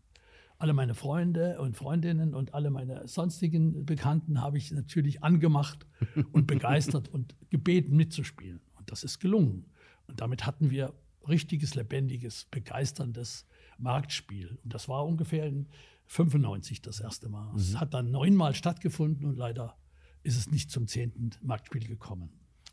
alle 0.59 0.73
meine 0.73 0.95
Freunde 0.95 1.61
und 1.61 1.77
Freundinnen 1.77 2.35
und 2.35 2.53
alle 2.53 2.71
meine 2.71 3.07
sonstigen 3.07 3.87
Bekannten 3.87 4.41
habe 4.41 4.59
ich 4.59 4.73
natürlich 4.73 5.23
angemacht 5.23 5.87
und 6.33 6.47
begeistert 6.47 7.09
und 7.09 7.37
gebeten 7.49 7.97
mitzuspielen. 7.97 8.61
Und 8.75 8.91
das 8.91 9.05
ist 9.05 9.21
gelungen. 9.21 9.67
Und 10.07 10.21
damit 10.21 10.47
hatten 10.47 10.71
wir 10.71 10.95
richtiges, 11.29 11.75
lebendiges, 11.75 12.47
begeisterndes 12.51 13.47
Marktspiel. 13.79 14.59
Und 14.65 14.75
das 14.75 14.89
war 14.89 15.07
ungefähr 15.07 15.47
in 15.47 15.69
95 16.07 16.83
das 16.83 17.01
erste 17.01 17.29
Mal. 17.29 17.53
Mhm. 17.53 17.59
Es 17.59 17.79
hat 17.79 17.95
dann 17.95 18.11
neunmal 18.11 18.55
stattgefunden 18.55 19.27
und 19.27 19.37
leider 19.37 19.77
ist 20.23 20.37
es 20.37 20.51
nicht 20.51 20.71
zum 20.71 20.87
zehnten 20.87 21.31
Marktspiel 21.43 21.87
gekommen. 21.87 22.31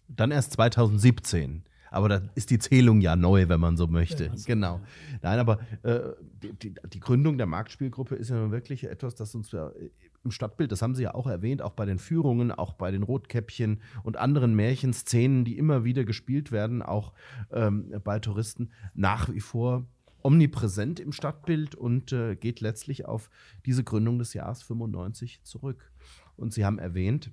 Dann 0.07 0.31
erst 0.31 0.53
2017. 0.53 1.63
Aber 1.91 2.09
da 2.09 2.21
ist 2.35 2.49
die 2.49 2.59
Zählung 2.59 2.99
ja 2.99 3.15
neu, 3.15 3.47
wenn 3.47 3.59
man 3.61 3.77
so 3.77 3.87
möchte. 3.87 4.25
Ja, 4.25 4.33
genau. 4.45 4.81
Nein, 5.21 5.39
aber 5.39 5.59
äh, 5.83 5.99
die, 6.41 6.73
die, 6.93 6.99
Gründung 6.99 7.37
der 7.37 7.47
Marktspielgruppe 7.47 8.15
ist 8.15 8.29
ja 8.29 8.51
wirklich 8.51 8.83
etwas, 8.83 9.15
das 9.15 9.33
uns 9.33 9.51
ja 9.53 9.71
im 10.25 10.31
Stadtbild, 10.31 10.73
das 10.73 10.81
haben 10.81 10.93
Sie 10.93 11.03
ja 11.03 11.13
auch 11.13 11.27
erwähnt, 11.27 11.61
auch 11.61 11.71
bei 11.71 11.85
den 11.85 11.99
Führungen, 11.99 12.51
auch 12.51 12.73
bei 12.73 12.91
den 12.91 13.03
Rotkäppchen 13.03 13.79
und 14.03 14.17
anderen 14.17 14.55
Märchenszenen, 14.55 15.45
die 15.45 15.57
immer 15.57 15.85
wieder 15.85 16.03
gespielt 16.03 16.51
werden, 16.51 16.81
auch 16.81 17.13
ähm, 17.51 17.93
bei 18.03 18.19
Touristen, 18.19 18.71
nach 18.93 19.31
wie 19.31 19.39
vor 19.39 19.85
omnipräsent 20.21 20.99
im 20.99 21.11
Stadtbild 21.11 21.75
und 21.75 22.11
äh, 22.11 22.35
geht 22.35 22.59
letztlich 22.59 23.05
auf 23.05 23.29
diese 23.65 23.83
Gründung 23.83 24.17
des 24.17 24.33
Jahres 24.33 24.63
95 24.63 25.43
zurück. 25.43 25.91
Und 26.37 26.53
Sie 26.53 26.65
haben 26.65 26.79
erwähnt, 26.79 27.31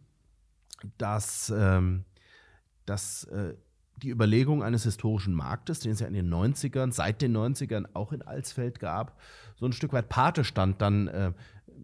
dass, 0.99 1.52
ähm, 1.54 2.04
dass 2.87 3.25
äh, 3.25 3.54
die 4.02 4.11
Überlegung 4.11 4.62
eines 4.62 4.85
historischen 4.85 5.35
Marktes, 5.35 5.80
den 5.80 5.92
es 5.92 6.00
ja 6.00 6.06
in 6.06 6.14
den 6.14 6.32
90ern, 6.32 6.92
seit 6.92 7.23
den 7.23 7.37
90ern 7.37 7.87
auch 7.94 8.12
in 8.12 8.23
Alsfeld 8.23 8.80
gab, 8.80 9.18
so 9.56 9.66
ein 9.66 9.73
Stück 9.73 9.92
weit 9.92 10.09
Pate 10.09 10.44
stand, 10.44 10.80
dann 10.80 11.09
äh, 11.09 11.32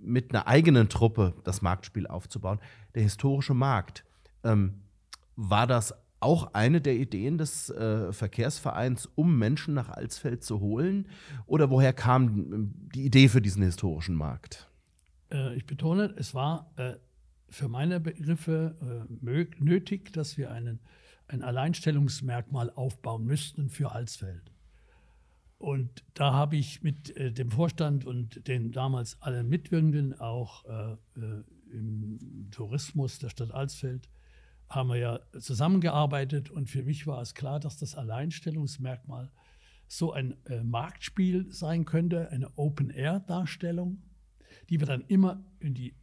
mit 0.00 0.34
einer 0.34 0.46
eigenen 0.46 0.88
Truppe 0.88 1.34
das 1.44 1.62
Marktspiel 1.62 2.06
aufzubauen. 2.06 2.60
Der 2.94 3.02
historische 3.02 3.54
Markt, 3.54 4.04
ähm, 4.44 4.82
war 5.37 5.66
das 5.66 5.94
auch 6.20 6.54
eine 6.54 6.80
der 6.80 6.94
Ideen 6.96 7.38
des 7.38 7.70
äh, 7.70 8.12
Verkehrsvereins, 8.12 9.08
um 9.14 9.38
Menschen 9.38 9.75
nach 9.75 9.88
Alsfeld 9.88 10.42
zu 10.42 10.60
holen? 10.60 11.08
Oder 11.46 11.70
woher 11.70 11.92
kam 11.92 12.72
die 12.94 13.04
Idee 13.04 13.28
für 13.28 13.40
diesen 13.40 13.62
historischen 13.62 14.16
Markt? 14.16 14.68
Äh, 15.30 15.54
ich 15.54 15.66
betone, 15.66 16.12
es 16.16 16.34
war 16.34 16.72
äh, 16.76 16.94
für 17.50 17.68
meine 17.68 18.00
Begriffe 18.00 19.06
äh, 19.10 19.62
nötig, 19.62 20.12
dass 20.12 20.36
wir 20.36 20.50
einen, 20.50 20.80
ein 21.26 21.42
Alleinstellungsmerkmal 21.42 22.70
aufbauen 22.70 23.24
müssten 23.24 23.70
für 23.70 23.92
Alsfeld. 23.92 24.52
Und 25.58 26.04
da 26.14 26.32
habe 26.32 26.56
ich 26.56 26.82
mit 26.82 27.16
äh, 27.16 27.32
dem 27.32 27.50
Vorstand 27.50 28.04
und 28.04 28.46
den 28.46 28.70
damals 28.70 29.20
allen 29.22 29.48
Mitwirkenden 29.48 30.18
auch 30.20 30.64
äh, 30.66 30.96
im 31.72 32.48
Tourismus 32.50 33.18
der 33.18 33.28
Stadt 33.28 33.50
Alsfeld 33.50 34.08
haben 34.68 34.90
wir 34.90 34.96
ja 34.96 35.20
zusammengearbeitet 35.38 36.50
und 36.50 36.68
für 36.68 36.82
mich 36.82 37.06
war 37.06 37.22
es 37.22 37.34
klar, 37.34 37.58
dass 37.58 37.78
das 37.78 37.94
Alleinstellungsmerkmal 37.94 39.30
so 39.86 40.12
ein 40.12 40.36
äh, 40.46 40.62
Marktspiel 40.62 41.50
sein 41.50 41.86
könnte, 41.86 42.30
eine 42.30 42.50
Open-Air-Darstellung, 42.56 44.02
die 44.68 44.78
wir 44.78 44.86
dann 44.86 45.04
immer 45.08 45.42
in 45.60 45.72
die 45.72 45.94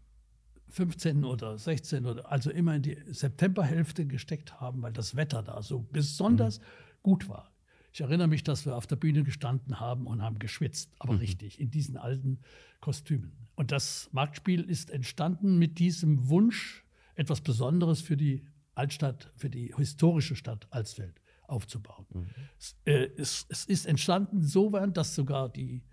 15. 0.75 1.24
oder 1.24 1.58
16. 1.58 2.05
oder 2.05 2.29
also 2.29 2.51
immer 2.51 2.75
in 2.75 2.82
die 2.82 2.98
Septemberhälfte 3.08 4.05
gesteckt 4.05 4.60
haben, 4.60 4.82
weil 4.82 4.91
das 4.91 5.15
Wetter 5.15 5.41
da 5.41 5.62
so 5.62 5.79
besonders 5.79 6.60
mhm. 6.60 6.63
gut 7.01 7.29
war. 7.29 7.51
Ich 7.94 8.01
erinnere 8.01 8.27
mich, 8.27 8.44
dass 8.44 8.65
wir 8.65 8.75
auf 8.75 8.86
der 8.86 8.98
Bühne 8.98 9.24
gestanden 9.24 9.79
haben 9.79 10.05
und 10.05 10.22
haben 10.22 10.38
geschwitzt, 10.38 10.91
aber 11.00 11.13
mhm. 11.13 11.20
richtig, 11.20 11.62
in 11.62 11.72
diesen 11.72 11.96
alten 11.96 12.41
Kostümen. 12.82 13.48
Und 13.55 13.72
das 13.72 14.10
Marktspiel 14.12 14.63
ist 14.63 14.89
entstanden 14.89 15.58
mit 15.58 15.79
diesem 15.79 16.27
Wunsch, 16.27 16.84
etwas 17.15 17.39
Besonderes 17.39 18.01
für 18.01 18.17
die 18.17 18.46
Altstadt, 18.74 19.32
für 19.38 19.50
die 19.50 19.74
historische 19.77 20.36
Stadt 20.36 20.67
Alsfeld 20.72 21.22
aufzubauen. 21.48 22.05
Mhm. 22.13 22.25
Es, 22.60 22.75
äh, 22.84 23.10
es, 23.15 23.46
es, 23.48 23.63
ist 23.63 23.86
entstanden 23.86 24.41
insoweit, 24.41 24.98
dass 24.98 25.15
sogar 25.15 25.48
die, 25.48 25.84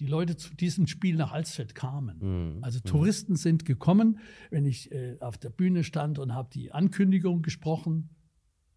die 0.00 0.06
Leute 0.06 0.36
zu 0.36 0.54
diesem 0.54 0.86
Spiel 0.86 1.16
nach 1.16 1.32
Alsfeld 1.32 1.74
kamen. 1.74 2.18
Mhm. 2.20 2.64
Also 2.64 2.78
mhm. 2.78 2.88
Touristen 2.88 3.36
sind 3.36 3.64
gekommen, 3.64 4.18
wenn 4.50 4.64
ich 4.64 4.92
äh, 4.92 5.16
auf 5.20 5.38
der 5.38 5.50
Bühne 5.50 5.84
stand 5.84 6.18
und 6.18 6.34
habe 6.34 6.48
die 6.52 6.72
Ankündigung 6.72 7.42
gesprochen. 7.42 8.10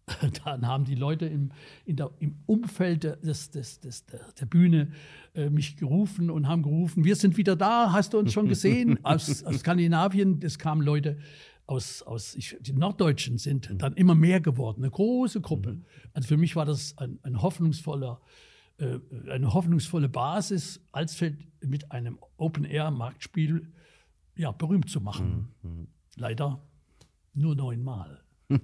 Dann 0.44 0.66
haben 0.66 0.84
die 0.84 0.96
Leute 0.96 1.26
im, 1.26 1.52
der, 1.86 2.10
im 2.18 2.40
Umfeld 2.46 3.04
des, 3.04 3.50
des, 3.50 3.80
des, 3.80 4.04
der 4.04 4.46
Bühne 4.46 4.90
äh, 5.34 5.48
mich 5.48 5.76
gerufen 5.76 6.28
und 6.28 6.48
haben 6.48 6.62
gerufen, 6.62 7.04
wir 7.04 7.14
sind 7.14 7.36
wieder 7.36 7.54
da, 7.54 7.92
hast 7.92 8.12
du 8.12 8.18
uns 8.18 8.32
schon 8.32 8.48
gesehen? 8.48 8.98
aus, 9.04 9.44
aus 9.44 9.60
Skandinavien, 9.60 10.40
es 10.42 10.58
kamen 10.58 10.82
Leute 10.82 11.18
aus, 11.66 12.02
aus 12.02 12.34
ich, 12.34 12.56
die 12.60 12.72
Norddeutschen 12.72 13.38
sind 13.38 13.70
mhm. 13.70 13.78
dann 13.78 13.94
immer 13.94 14.16
mehr 14.16 14.40
geworden, 14.40 14.82
eine 14.82 14.90
große 14.90 15.40
Gruppe. 15.40 15.74
Mhm. 15.74 15.84
Also 16.12 16.28
für 16.28 16.36
mich 16.36 16.56
war 16.56 16.66
das 16.66 16.98
ein, 16.98 17.20
ein 17.22 17.40
hoffnungsvoller, 17.40 18.20
äh, 18.20 18.51
eine 19.28 19.52
hoffnungsvolle 19.52 20.08
Basis, 20.08 20.80
Alsfeld 20.92 21.38
mit 21.62 21.92
einem 21.92 22.18
Open-Air-Marktspiel 22.36 23.72
ja, 24.36 24.50
berühmt 24.50 24.90
zu 24.90 25.00
machen. 25.00 25.54
Mhm. 25.62 25.70
mhm. 25.70 25.88
Leider 26.16 26.62
nur 27.32 27.54
neunmal. 27.54 28.22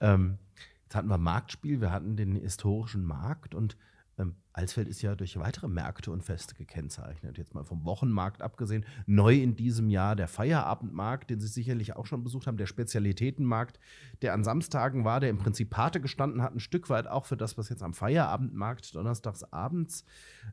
ähm, 0.00 0.38
jetzt 0.84 0.94
hatten 0.94 1.08
wir 1.08 1.18
Marktspiel, 1.18 1.80
wir 1.80 1.90
hatten 1.90 2.16
den 2.16 2.36
historischen 2.36 3.04
Markt 3.04 3.54
und 3.54 3.76
ähm, 4.18 4.36
Alsfeld 4.52 4.88
ist 4.88 5.02
ja 5.02 5.16
durch 5.16 5.36
weitere 5.38 5.66
Märkte 5.66 6.10
und 6.12 6.22
Feste 6.22 6.54
gekennzeichnet. 6.54 7.38
Jetzt 7.38 7.54
mal 7.54 7.64
vom 7.64 7.84
Wochenmarkt 7.84 8.42
abgesehen. 8.42 8.84
Neu 9.06 9.34
in 9.34 9.56
diesem 9.56 9.90
Jahr 9.90 10.14
der 10.14 10.28
Feierabendmarkt, 10.28 11.30
den 11.30 11.40
Sie 11.40 11.48
sicherlich 11.48 11.96
auch 11.96 12.06
schon 12.06 12.22
besucht 12.22 12.46
haben, 12.46 12.56
der 12.56 12.66
Spezialitätenmarkt, 12.66 13.80
der 14.22 14.32
an 14.32 14.44
Samstagen 14.44 15.04
war, 15.04 15.20
der 15.20 15.30
im 15.30 15.38
Prinzip 15.38 15.70
Pate 15.70 16.00
gestanden 16.00 16.42
hat, 16.42 16.54
ein 16.54 16.60
Stück 16.60 16.88
weit 16.90 17.06
auch 17.08 17.24
für 17.24 17.36
das, 17.36 17.58
was 17.58 17.68
jetzt 17.68 17.82
am 17.82 17.94
Feierabendmarkt 17.94 18.94
donnerstags 18.94 19.42
abends 19.52 20.04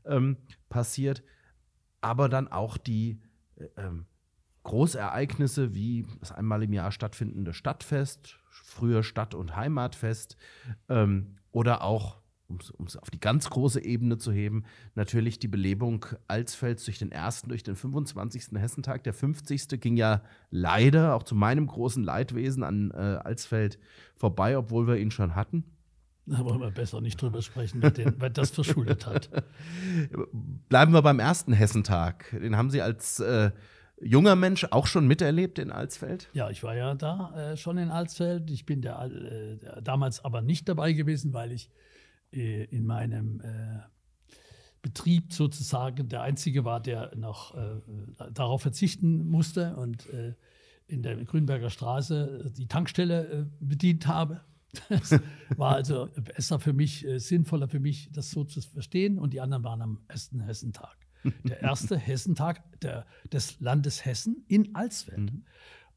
ähm, 0.05 0.37
passiert. 0.69 1.23
Aber 2.01 2.29
dann 2.29 2.47
auch 2.47 2.77
die 2.77 3.21
äh, 3.55 3.67
ähm, 3.77 4.05
Großereignisse 4.63 5.73
wie 5.73 6.05
das 6.19 6.31
einmal 6.31 6.63
im 6.63 6.73
Jahr 6.73 6.91
stattfindende 6.91 7.53
Stadtfest, 7.53 8.39
früher 8.49 9.03
Stadt- 9.03 9.35
und 9.35 9.55
Heimatfest 9.55 10.37
ähm, 10.89 11.37
oder 11.51 11.83
auch 11.83 12.20
um 12.77 12.85
es 12.85 12.97
auf 12.97 13.09
die 13.09 13.19
ganz 13.19 13.49
große 13.49 13.83
Ebene 13.83 14.17
zu 14.17 14.31
heben, 14.31 14.63
natürlich 14.95 15.39
die 15.39 15.47
Belebung 15.47 16.05
Alsfelds 16.27 16.85
durch 16.85 16.99
den 16.99 17.11
ersten, 17.11 17.49
durch 17.49 17.63
den 17.63 17.75
25. 17.75 18.59
Hessentag. 18.59 19.03
Der 19.03 19.13
50. 19.13 19.79
ging 19.79 19.97
ja 19.97 20.21
leider 20.49 21.15
auch 21.15 21.23
zu 21.23 21.35
meinem 21.35 21.67
großen 21.67 22.03
Leidwesen 22.03 22.63
an 22.63 22.91
äh, 22.91 22.97
Alsfeld 22.97 23.79
vorbei, 24.15 24.57
obwohl 24.57 24.87
wir 24.87 24.97
ihn 24.97 25.11
schon 25.11 25.35
hatten. 25.35 25.63
Da 26.25 26.45
wollen 26.45 26.61
wir 26.61 26.71
besser 26.71 27.01
nicht 27.01 27.21
drüber 27.21 27.41
sprechen, 27.41 27.81
wer 27.81 28.29
das 28.29 28.51
verschuldet 28.51 29.07
hat. 29.07 29.29
Bleiben 30.69 30.93
wir 30.93 31.01
beim 31.01 31.19
ersten 31.19 31.51
Hessentag. 31.51 32.29
Den 32.31 32.55
haben 32.55 32.69
Sie 32.69 32.81
als 32.81 33.19
äh, 33.19 33.51
junger 34.01 34.35
Mensch 34.35 34.65
auch 34.71 34.87
schon 34.87 35.07
miterlebt 35.07 35.59
in 35.59 35.71
Alsfeld? 35.71 36.29
Ja, 36.33 36.49
ich 36.49 36.63
war 36.63 36.75
ja 36.75 36.95
da 36.95 37.33
äh, 37.35 37.57
schon 37.57 37.77
in 37.77 37.89
Alsfeld. 37.89 38.49
Ich 38.51 38.65
bin 38.65 38.81
der, 38.81 39.01
äh, 39.03 39.81
damals 39.81 40.23
aber 40.23 40.41
nicht 40.41 40.67
dabei 40.67 40.93
gewesen, 40.93 41.33
weil 41.33 41.51
ich 41.51 41.69
äh, 42.33 42.63
in 42.65 42.85
meinem 42.85 43.41
äh, 43.41 43.79
Betrieb 44.81 45.33
sozusagen 45.33 46.09
der 46.09 46.21
Einzige 46.21 46.65
war, 46.65 46.79
der 46.79 47.15
noch 47.15 47.55
äh, 47.55 47.81
darauf 48.33 48.63
verzichten 48.63 49.27
musste 49.27 49.75
und 49.75 50.07
in 50.87 51.03
der 51.03 51.23
Grünberger 51.23 51.69
Straße 51.69 52.51
die 52.57 52.67
Tankstelle 52.67 53.51
bedient 53.59 54.07
habe. 54.07 54.41
Das 54.89 55.19
war 55.57 55.75
also 55.75 56.07
besser 56.15 56.57
für 56.57 56.71
mich, 56.71 57.05
sinnvoller 57.17 57.67
für 57.67 57.81
mich, 57.81 58.09
das 58.13 58.31
so 58.31 58.45
zu 58.45 58.61
verstehen. 58.61 59.19
Und 59.19 59.33
die 59.33 59.41
anderen 59.41 59.65
waren 59.65 59.81
am 59.81 59.99
ersten 60.07 60.39
Hessentag. 60.39 60.95
Der 61.43 61.61
erste 61.61 61.97
Hessentag 62.07 62.79
der, 62.79 63.05
des 63.31 63.59
Landes 63.59 64.05
Hessen 64.05 64.45
in 64.47 64.73
Alsfeld. 64.73 65.31
Mhm. 65.31 65.45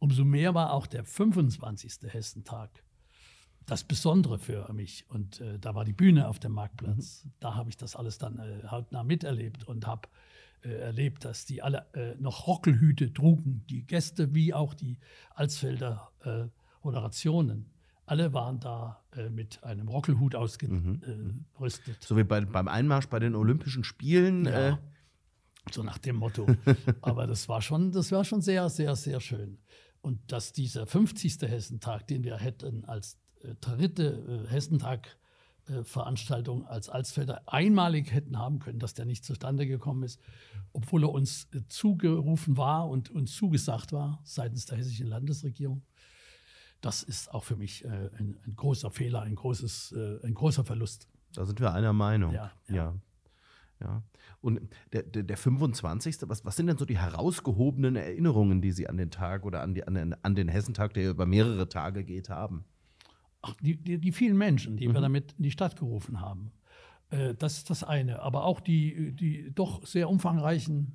Umso 0.01 0.25
mehr 0.25 0.55
war 0.55 0.73
auch 0.73 0.89
der 0.89 1.05
25. 1.05 2.13
Hessentag 2.13 2.84
das 3.67 3.85
Besondere 3.85 4.39
für 4.39 4.71
mich. 4.73 5.05
Und 5.09 5.41
äh, 5.41 5.59
da 5.59 5.75
war 5.75 5.85
die 5.85 5.93
Bühne 5.93 6.29
auf 6.29 6.39
dem 6.39 6.53
Marktplatz. 6.53 7.25
Mhm. 7.25 7.33
Da 7.41 7.55
habe 7.55 7.71
ich 7.71 7.77
das 7.77 7.97
alles 7.97 8.19
dann 8.19 8.39
äh, 8.39 8.67
hautnah 8.69 9.05
miterlebt 9.05 9.65
und 9.65 9.87
habe 9.87 10.09
äh, 10.63 10.69
erlebt, 10.69 11.25
dass 11.25 11.47
die 11.47 11.63
alle 11.63 11.87
äh, 11.95 12.15
noch 12.21 12.47
Rockelhüte 12.47 13.13
trugen, 13.13 13.65
die 13.69 13.87
Gäste 13.87 14.35
wie 14.35 14.55
auch 14.55 14.75
die 14.75 14.99
Alsfelder 15.35 16.11
äh, 16.25 16.45
Moderationen. 16.83 17.71
Alle 18.07 18.35
waren 18.35 18.61
da 18.61 19.03
äh, 19.17 19.31
mit 19.31 19.65
einem 19.65 19.89
Rockelhut 19.89 20.35
ausgerüstet. 20.35 21.09
Mhm. 21.09 21.45
so 22.01 22.17
wie 22.17 22.25
bei, 22.25 22.43
beim 22.43 22.69
Einmarsch 22.69 23.09
bei 23.09 23.19
den 23.19 23.35
Olympischen 23.35 23.83
Spielen. 23.83 24.45
Ja, 24.45 24.79
so 25.73 25.83
nach 25.83 25.99
dem 25.99 26.17
Motto. 26.17 26.47
Aber 27.01 27.27
das 27.27 27.49
war 27.49 27.63
schon, 27.63 27.93
das 27.93 28.13
war 28.13 28.25
schon 28.25 28.43
sehr, 28.43 28.69
sehr, 28.69 28.97
sehr 28.97 29.21
schön. 29.21 29.59
Und 30.03 30.33
dass 30.33 30.53
dieser 30.53 30.87
50. 30.87 31.41
Hessentag, 31.43 32.07
den 32.07 32.25
wir 32.25 32.37
hätten 32.37 32.85
als 32.85 33.19
dritte 33.61 34.45
äh, 34.47 34.51
Hessentag 34.51 35.17
äh, 35.67 35.83
Veranstaltung 35.83 36.67
als 36.67 36.91
Alsfelder 36.91 37.43
einmalig 37.47 38.13
hätten 38.13 38.39
haben 38.39 38.59
können, 38.59 38.79
dass 38.79 38.93
der 38.93 39.07
nicht 39.07 39.25
zustande 39.25 39.67
gekommen 39.67 40.03
ist, 40.03 40.21
obwohl 40.75 41.05
er 41.05 41.11
uns 41.11 41.49
äh, 41.55 41.63
zugerufen 41.69 42.59
war 42.59 42.89
und 42.89 43.11
uns 43.11 43.35
zugesagt 43.35 43.93
war 43.93 44.21
seitens 44.25 44.67
der 44.67 44.77
hessischen 44.77 45.07
Landesregierung. 45.07 45.83
Das 46.83 47.03
ist 47.03 47.33
auch 47.33 47.45
für 47.45 47.57
mich 47.57 47.83
äh, 47.85 47.89
ein, 47.89 48.37
ein, 48.47 48.57
großer 48.57 48.91
Fehler, 48.91 49.23
ein, 49.23 49.37
großes, 49.37 49.93
äh, 49.93 50.27
ein 50.27 50.35
großer 50.35 50.65
Verlust. 50.65 51.09
Da 51.33 51.47
sind 51.47 51.59
wir 51.61 51.73
einer 51.73 51.95
Meinung. 51.95 52.35
Ja, 52.35 52.53
ja. 52.69 52.75
ja. 52.75 53.01
ja. 53.81 54.03
Und 54.43 54.61
der, 54.93 55.03
der, 55.05 55.23
der 55.23 55.37
25. 55.39 56.17
Was, 56.29 56.45
was 56.45 56.57
sind 56.57 56.67
denn 56.67 56.77
so 56.77 56.85
die 56.85 56.99
herausgehobenen 56.99 57.97
Erinnerungen, 57.97 58.61
die 58.61 58.73
Sie 58.73 58.87
an 58.87 58.99
den 58.99 59.11
Tag 59.11 59.47
oder 59.47 59.63
an, 59.63 59.75
die, 59.75 59.83
an, 59.89 60.15
an 60.21 60.35
den 60.35 60.49
Hessentag, 60.49 60.93
der 60.93 61.09
über 61.09 61.25
mehrere 61.25 61.71
Tage 61.71 62.05
geht, 62.05 62.29
haben? 62.29 62.67
Ach, 63.45 63.55
die, 63.61 63.77
die, 63.77 63.99
die, 63.99 64.13
vielen 64.13 64.39
Menschen, 64.39 64.77
die 64.77 64.89
mhm. 64.89 64.95
wir 64.95 65.01
damit 65.03 65.35
in 65.37 65.43
die 65.43 65.51
Stadt 65.51 65.77
gerufen 65.77 66.21
haben. 66.21 66.51
Äh, 67.11 67.35
das 67.35 67.59
ist 67.59 67.71
das 67.71 67.85
eine. 67.85 68.21
Aber 68.23 68.45
auch 68.45 68.61
die, 68.61 69.13
die 69.13 69.53
doch 69.55 69.85
sehr 69.87 70.09
umfangreichen 70.09 70.93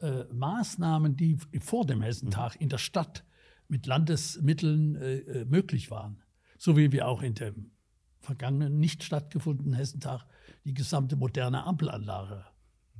äh, 0.00 0.24
Maßnahmen, 0.32 1.16
die 1.16 1.38
vor 1.60 1.84
dem 1.84 2.00
Hessentag 2.00 2.56
in 2.60 2.68
der 2.68 2.78
Stadt 2.78 3.24
mit 3.68 3.86
Landesmitteln 3.86 4.96
äh, 4.96 5.16
äh, 5.18 5.44
möglich 5.46 5.90
waren. 5.90 6.22
So 6.58 6.76
wie 6.76 6.92
wir 6.92 7.08
auch 7.08 7.22
in 7.22 7.34
dem 7.34 7.72
vergangenen, 8.20 8.78
nicht 8.78 9.02
stattgefundenen 9.02 9.74
Hessentag 9.74 10.26
die 10.64 10.74
gesamte 10.74 11.16
moderne 11.16 11.64
Ampelanlage 11.64 12.44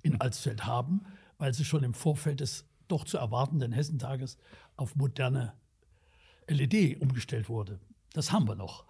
in. 0.03 0.21
Alsfeld 0.21 0.67
haben, 0.67 1.03
weil 1.39 1.55
sie 1.55 1.65
schon 1.65 1.85
im 1.85 1.95
Vorfeld 1.95 2.41
des 2.41 2.67
doch 2.89 3.05
zu 3.05 3.19
erwartenden 3.19 3.73
Hessentages 3.73 4.37
auf 4.77 4.97
moderne 4.97 5.53
LED 6.49 7.01
umgestellt 7.01 7.49
wurde. 7.49 7.79
Das 8.13 8.33
haben 8.33 8.49
wir 8.49 8.57
noch. 8.57 8.85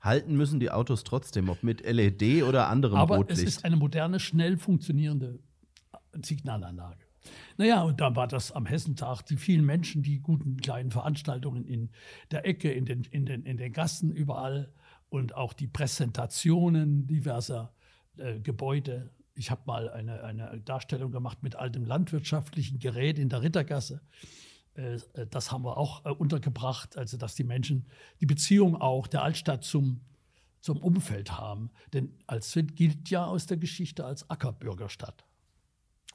Halten 0.00 0.36
müssen 0.36 0.60
die 0.60 0.70
Autos 0.70 1.04
trotzdem, 1.04 1.48
ob 1.48 1.62
mit 1.62 1.80
LED 1.84 2.42
oder 2.42 2.68
anderem 2.68 2.96
Aber 2.96 3.16
Rotlicht. 3.16 3.42
es 3.42 3.56
ist 3.56 3.64
eine 3.64 3.76
moderne, 3.76 4.20
schnell 4.20 4.56
funktionierende 4.56 5.40
Signalanlage. 6.22 7.06
Naja, 7.56 7.82
und 7.82 8.00
dann 8.00 8.14
war 8.16 8.28
das 8.28 8.52
am 8.52 8.66
Hessentag 8.66 9.22
die 9.22 9.36
vielen 9.36 9.64
Menschen, 9.64 10.02
die 10.02 10.20
guten 10.20 10.58
kleinen 10.58 10.90
Veranstaltungen 10.90 11.64
in 11.64 11.90
der 12.30 12.46
Ecke, 12.46 12.70
in 12.70 12.84
den, 12.84 13.04
in 13.04 13.26
den, 13.26 13.42
in 13.44 13.56
den 13.56 13.72
Gassen, 13.72 14.12
überall 14.12 14.72
und 15.08 15.34
auch 15.34 15.52
die 15.52 15.66
Präsentationen 15.66 17.06
diverser 17.06 17.74
äh, 18.16 18.40
Gebäude. 18.40 19.10
Ich 19.34 19.50
habe 19.50 19.62
mal 19.66 19.90
eine, 19.90 20.22
eine 20.22 20.60
Darstellung 20.60 21.12
gemacht 21.12 21.42
mit 21.42 21.56
altem 21.56 21.84
landwirtschaftlichen 21.84 22.78
Gerät 22.78 23.18
in 23.18 23.28
der 23.28 23.42
Rittergasse. 23.42 24.00
Äh, 24.76 24.98
das 25.30 25.52
haben 25.52 25.64
wir 25.64 25.76
auch 25.76 26.04
äh, 26.04 26.10
untergebracht, 26.10 26.96
also 26.96 27.16
dass 27.16 27.34
die 27.34 27.44
Menschen 27.44 27.86
die 28.20 28.26
Beziehung 28.26 28.76
auch 28.76 29.06
der 29.06 29.22
Altstadt 29.22 29.64
zum, 29.64 30.00
zum 30.60 30.78
Umfeld 30.78 31.32
haben. 31.32 31.70
Denn 31.92 32.14
Alsfeld 32.26 32.76
gilt 32.76 33.10
ja 33.10 33.26
aus 33.26 33.46
der 33.46 33.56
Geschichte 33.56 34.04
als 34.04 34.28
Ackerbürgerstadt. 34.30 35.24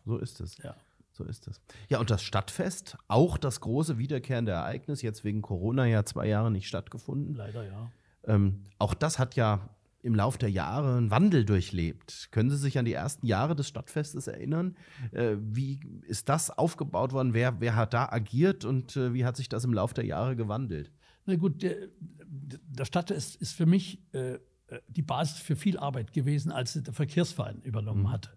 So 0.05 0.17
ist 0.17 0.39
es. 0.41 0.57
Ja. 0.57 0.75
So 1.13 1.25
ist 1.25 1.47
es. 1.47 1.61
Ja, 1.89 1.99
und 1.99 2.09
das 2.09 2.23
Stadtfest, 2.23 2.97
auch 3.07 3.37
das 3.37 3.59
große 3.59 3.97
wiederkehrende 3.97 4.53
Ereignis, 4.53 5.01
jetzt 5.01 5.23
wegen 5.23 5.41
Corona 5.41 5.85
ja 5.85 6.05
zwei 6.05 6.27
Jahre 6.27 6.49
nicht 6.49 6.67
stattgefunden. 6.67 7.35
Leider 7.35 7.65
ja. 7.65 7.91
Ähm, 8.23 8.63
auch 8.79 8.93
das 8.93 9.19
hat 9.19 9.35
ja 9.35 9.69
im 10.03 10.15
Lauf 10.15 10.37
der 10.37 10.49
Jahre 10.49 10.97
einen 10.97 11.11
Wandel 11.11 11.45
durchlebt. 11.45 12.29
Können 12.31 12.49
Sie 12.49 12.57
sich 12.57 12.77
an 12.77 12.85
die 12.85 12.93
ersten 12.93 13.25
Jahre 13.25 13.55
des 13.55 13.67
Stadtfestes 13.67 14.27
erinnern? 14.27 14.75
Äh, 15.11 15.35
wie 15.39 15.79
ist 16.07 16.29
das 16.29 16.49
aufgebaut 16.49 17.13
worden? 17.13 17.33
Wer, 17.33 17.59
wer 17.61 17.75
hat 17.75 17.93
da 17.93 18.09
agiert 18.09 18.65
und 18.65 18.95
äh, 18.97 19.13
wie 19.13 19.25
hat 19.25 19.37
sich 19.37 19.49
das 19.49 19.63
im 19.63 19.73
Lauf 19.73 19.93
der 19.93 20.05
Jahre 20.05 20.35
gewandelt? 20.35 20.91
Na 21.25 21.35
gut, 21.35 21.61
der, 21.61 21.75
der 22.21 22.85
Stadtfest 22.85 23.35
ist 23.35 23.53
für 23.53 23.65
mich 23.65 24.01
äh, 24.13 24.39
die 24.87 25.01
Basis 25.01 25.39
für 25.39 25.55
viel 25.55 25.77
Arbeit 25.77 26.13
gewesen, 26.13 26.51
als 26.51 26.73
der 26.73 26.93
Verkehrsverein 26.93 27.61
übernommen 27.61 28.03
mhm. 28.03 28.11
hatte. 28.11 28.31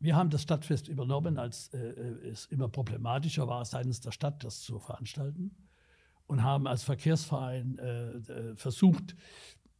Wir 0.00 0.16
haben 0.16 0.28
das 0.28 0.42
Stadtfest 0.42 0.88
übernommen, 0.88 1.38
als 1.38 1.68
äh, 1.68 1.78
es 1.78 2.46
immer 2.46 2.68
problematischer 2.68 3.48
war, 3.48 3.64
seitens 3.64 4.00
der 4.00 4.10
Stadt 4.10 4.44
das 4.44 4.60
zu 4.60 4.78
veranstalten 4.78 5.56
und 6.26 6.42
haben 6.42 6.66
als 6.66 6.82
Verkehrsverein 6.82 7.78
äh, 7.78 8.56
versucht, 8.56 9.16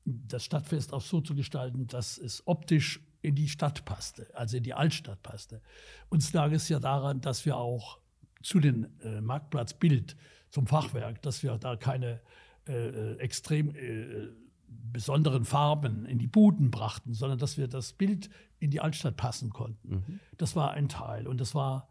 das 0.04 0.44
Stadtfest 0.44 0.92
auch 0.92 1.00
so 1.00 1.20
zu 1.20 1.34
gestalten, 1.34 1.86
dass 1.86 2.18
es 2.18 2.46
optisch 2.46 3.00
in 3.22 3.34
die 3.34 3.48
Stadt 3.48 3.84
passte, 3.84 4.28
also 4.34 4.58
in 4.58 4.62
die 4.62 4.74
Altstadt 4.74 5.22
passte. 5.22 5.62
Uns 6.10 6.32
lag 6.32 6.52
es 6.52 6.68
ja 6.68 6.78
daran, 6.78 7.20
dass 7.20 7.46
wir 7.46 7.56
auch 7.56 7.98
zu 8.42 8.60
den 8.60 9.00
äh, 9.00 9.20
Marktplatzbild, 9.22 10.16
zum 10.50 10.66
Fachwerk, 10.66 11.20
dass 11.22 11.42
wir 11.42 11.58
da 11.58 11.74
keine 11.74 12.20
äh, 12.68 12.72
äh, 12.72 13.18
extrem 13.18 13.74
äh, 13.74 14.28
besonderen 14.68 15.44
Farben 15.44 16.06
in 16.06 16.18
die 16.18 16.26
Buden 16.26 16.70
brachten, 16.70 17.12
sondern 17.12 17.38
dass 17.38 17.58
wir 17.58 17.66
das 17.66 17.92
Bild 17.92 18.30
in 18.60 18.70
die 18.70 18.80
Altstadt 18.80 19.16
passen 19.16 19.50
konnten. 19.50 19.88
Mhm. 19.88 20.20
Das 20.36 20.54
war 20.54 20.72
ein 20.72 20.88
Teil 20.88 21.26
und 21.26 21.40
das 21.40 21.54
war 21.54 21.88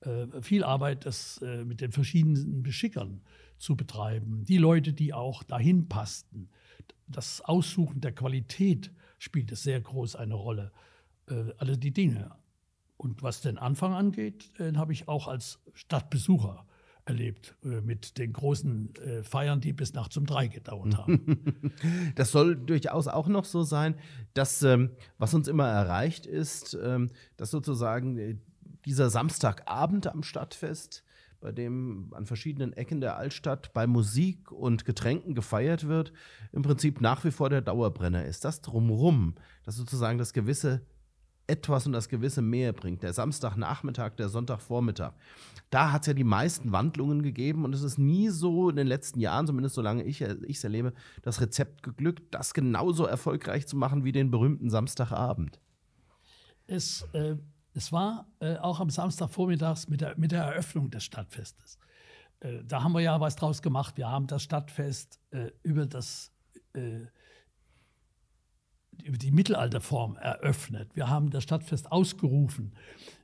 äh, 0.00 0.26
viel 0.42 0.62
Arbeit, 0.62 1.06
das 1.06 1.38
äh, 1.42 1.64
mit 1.64 1.80
den 1.80 1.92
verschiedenen 1.92 2.62
Beschickern 2.62 3.22
zu 3.58 3.76
betreiben. 3.76 4.44
Die 4.44 4.58
Leute, 4.58 4.92
die 4.92 5.12
auch 5.12 5.42
dahin 5.42 5.88
passten 5.88 6.48
das 7.06 7.40
Aussuchen 7.40 8.00
der 8.00 8.12
Qualität 8.12 8.90
spielt 9.18 9.56
sehr 9.56 9.80
groß 9.80 10.16
eine 10.16 10.34
Rolle. 10.34 10.72
Äh, 11.28 11.52
alle 11.58 11.78
die 11.78 11.92
Dinge. 11.92 12.32
Und 12.96 13.22
was 13.22 13.40
den 13.40 13.58
Anfang 13.58 13.92
angeht, 13.92 14.58
den 14.58 14.78
habe 14.78 14.92
ich 14.92 15.08
auch 15.08 15.28
als 15.28 15.60
Stadtbesucher 15.74 16.66
erlebt 17.06 17.54
äh, 17.62 17.80
mit 17.80 18.18
den 18.18 18.32
großen 18.32 18.94
äh, 18.96 19.22
Feiern, 19.22 19.60
die 19.60 19.72
bis 19.72 19.92
nachts 19.92 20.16
um 20.16 20.26
drei 20.26 20.48
gedauert 20.48 20.96
haben. 20.96 21.72
Das 22.14 22.30
soll 22.30 22.56
durchaus 22.56 23.08
auch 23.08 23.28
noch 23.28 23.44
so 23.44 23.62
sein, 23.62 23.96
dass 24.32 24.62
ähm, 24.62 24.90
was 25.18 25.34
uns 25.34 25.48
immer 25.48 25.68
erreicht 25.68 26.26
ist, 26.26 26.78
ähm, 26.82 27.10
dass 27.36 27.50
sozusagen 27.50 28.18
äh, 28.18 28.36
dieser 28.86 29.10
Samstagabend 29.10 30.06
am 30.06 30.22
Stadtfest 30.22 31.03
bei 31.44 31.52
dem 31.52 32.08
an 32.12 32.24
verschiedenen 32.24 32.72
Ecken 32.72 33.02
der 33.02 33.18
Altstadt 33.18 33.74
bei 33.74 33.86
Musik 33.86 34.50
und 34.50 34.86
Getränken 34.86 35.34
gefeiert 35.34 35.86
wird, 35.86 36.10
im 36.52 36.62
Prinzip 36.62 37.02
nach 37.02 37.22
wie 37.22 37.30
vor 37.30 37.50
der 37.50 37.60
Dauerbrenner 37.60 38.24
ist. 38.24 38.46
Das 38.46 38.62
drumrum, 38.62 39.34
das 39.62 39.76
sozusagen 39.76 40.16
das 40.16 40.32
gewisse 40.32 40.80
etwas 41.46 41.86
und 41.86 41.92
das 41.92 42.08
gewisse 42.08 42.40
mehr 42.40 42.72
bringt. 42.72 43.02
Der 43.02 43.12
Samstagnachmittag, 43.12 44.16
der 44.16 44.30
Sonntagvormittag. 44.30 45.12
Da 45.68 45.92
hat 45.92 46.00
es 46.00 46.06
ja 46.06 46.14
die 46.14 46.24
meisten 46.24 46.72
Wandlungen 46.72 47.22
gegeben 47.22 47.66
und 47.66 47.74
es 47.74 47.82
ist 47.82 47.98
nie 47.98 48.30
so 48.30 48.70
in 48.70 48.76
den 48.76 48.86
letzten 48.86 49.20
Jahren, 49.20 49.46
zumindest 49.46 49.74
solange 49.74 50.02
ich 50.02 50.22
es 50.22 50.64
erlebe, 50.64 50.94
das 51.20 51.42
Rezept 51.42 51.82
geglückt, 51.82 52.34
das 52.34 52.54
genauso 52.54 53.04
erfolgreich 53.04 53.66
zu 53.66 53.76
machen 53.76 54.02
wie 54.02 54.12
den 54.12 54.30
berühmten 54.30 54.70
Samstagabend. 54.70 55.60
Es 56.66 57.06
äh, 57.12 57.36
es 57.74 57.92
war 57.92 58.26
äh, 58.40 58.56
auch 58.56 58.80
am 58.80 58.88
Samstagvormittags 58.88 59.88
mit 59.88 60.00
der, 60.00 60.16
mit 60.16 60.32
der 60.32 60.44
Eröffnung 60.44 60.90
des 60.90 61.04
Stadtfestes. 61.04 61.78
Äh, 62.40 62.62
da 62.64 62.82
haben 62.82 62.92
wir 62.92 63.00
ja 63.00 63.20
was 63.20 63.36
draus 63.36 63.62
gemacht. 63.62 63.96
Wir 63.96 64.08
haben 64.08 64.28
das 64.28 64.44
Stadtfest 64.44 65.20
äh, 65.32 65.50
über, 65.64 65.84
das, 65.84 66.32
äh, 66.74 67.00
über 69.02 69.18
die 69.18 69.32
Mittelalterform 69.32 70.16
eröffnet. 70.16 70.94
Wir 70.94 71.08
haben 71.08 71.30
das 71.30 71.42
Stadtfest 71.42 71.90
ausgerufen. 71.90 72.74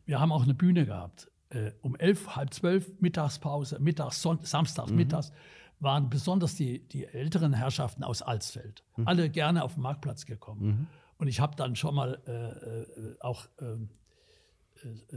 Wir 0.05 0.19
haben 0.19 0.33
auch 0.33 0.43
eine 0.43 0.55
Bühne 0.55 0.85
gehabt. 0.85 1.31
Äh, 1.51 1.73
um 1.81 1.95
elf, 1.97 2.35
halb 2.35 2.53
zwölf, 2.53 2.91
Mittagspause, 3.01 3.79
mittags, 3.79 4.21
Son 4.21 4.41
samstags, 4.43 4.91
mhm. 4.91 4.97
mittags 4.97 5.33
waren 5.79 6.11
besonders 6.11 6.57
die, 6.57 6.87
die 6.89 7.07
älteren 7.07 7.55
Herrschaften 7.55 8.05
aus 8.05 8.21
Alsfeld. 8.21 8.85
Mhm. 8.97 9.09
Alle 9.09 9.31
gerne 9.31 9.65
auf 9.65 9.75
den 9.75 9.83
Marktplatz 9.83 10.27
gekommen. 10.27 10.67
Mhm. 10.67 10.87
Und 11.19 11.29
ich 11.29 11.41
habe 11.41 11.57
dann 11.57 11.77
schon 11.77 11.95
mal 11.95 12.21
äh, 12.27 12.33
äh 12.33 13.17
auch 13.21 13.47
äh, 13.61 13.77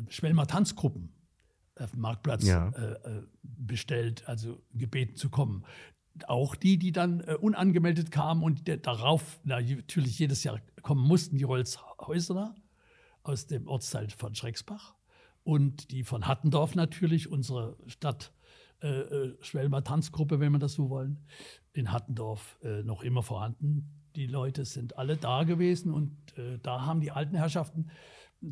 Schwelmer 0.10 0.48
Tanzgruppen 0.48 1.14
auf 1.80 1.92
dem 1.92 2.02
Marktplatz 2.02 2.46
ja. 2.46 2.70
Äh, 2.70 2.92
äh, 2.92 3.24
bestellt, 3.44 4.28
also 4.28 4.62
gebeten 4.74 5.16
zu 5.16 5.30
kommen. 5.30 5.66
Auch 6.28 6.56
die, 6.56 6.78
die 6.78 6.92
dann 6.92 7.22
äh, 7.22 7.36
unangemeldet 7.36 8.12
kamen 8.12 8.44
und 8.44 8.68
darauf 8.86 9.40
na, 9.44 9.60
natürlich 9.60 10.20
jedes 10.20 10.44
Jahr 10.44 10.60
kommen 10.82 11.06
mussten, 11.06 11.38
die 11.38 11.44
Rolzhäusener 11.44 12.56
aus 13.24 13.48
dem 13.48 13.68
Ortsteil 13.68 14.10
von 14.10 14.36
Schrecksbach 14.36 14.96
und 15.44 15.92
die 15.92 16.04
von 16.04 16.28
Hattendorf 16.28 16.76
natürlich, 16.76 17.32
unsere 17.32 17.78
Stadt 17.88 18.34
äh, 18.82 18.88
äh, 18.88 19.38
Schwelmer 19.42 19.84
Tanzgruppe, 19.84 20.40
wenn 20.40 20.52
wir 20.52 20.60
das 20.60 20.74
so 20.74 20.90
wollen, 20.90 21.26
in 21.72 21.92
Hattendorf 21.92 22.60
äh, 22.64 22.84
noch 22.84 23.02
immer 23.02 23.24
vorhanden. 23.24 24.04
Die 24.16 24.28
Leute 24.28 24.66
sind 24.66 24.98
alle 24.98 25.18
da 25.18 25.44
gewesen 25.44 25.92
und 25.92 26.38
äh, 26.38 26.60
da 26.62 26.86
haben 26.86 27.02
die 27.02 27.12
alten 27.12 27.36
Herrschaften 27.36 27.90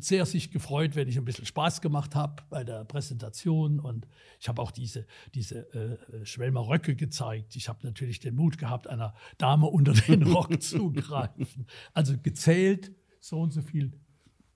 sehr 0.00 0.26
sich 0.26 0.50
gefreut, 0.50 0.96
wenn 0.96 1.08
ich 1.08 1.18
ein 1.18 1.24
bisschen 1.24 1.46
Spaß 1.46 1.80
gemacht 1.80 2.14
habe 2.14 2.42
bei 2.50 2.64
der 2.64 2.84
Präsentation. 2.84 3.80
Und 3.80 4.06
ich 4.40 4.48
habe 4.48 4.62
auch 4.62 4.70
diese, 4.70 5.06
diese 5.34 5.72
äh, 5.74 6.16
äh 6.16 6.26
Schwelmer 6.26 6.68
Röcke 6.68 6.96
gezeigt. 6.96 7.56
Ich 7.56 7.68
habe 7.68 7.80
natürlich 7.82 8.20
den 8.20 8.34
Mut 8.34 8.58
gehabt, 8.58 8.86
einer 8.86 9.14
Dame 9.38 9.66
unter 9.66 9.92
den 9.92 10.22
Rock 10.32 10.62
zu 10.62 10.92
greifen. 10.92 11.66
Also 11.92 12.16
gezählt, 12.18 12.92
so 13.20 13.40
und 13.40 13.52
so 13.52 13.62
viel, 13.62 13.92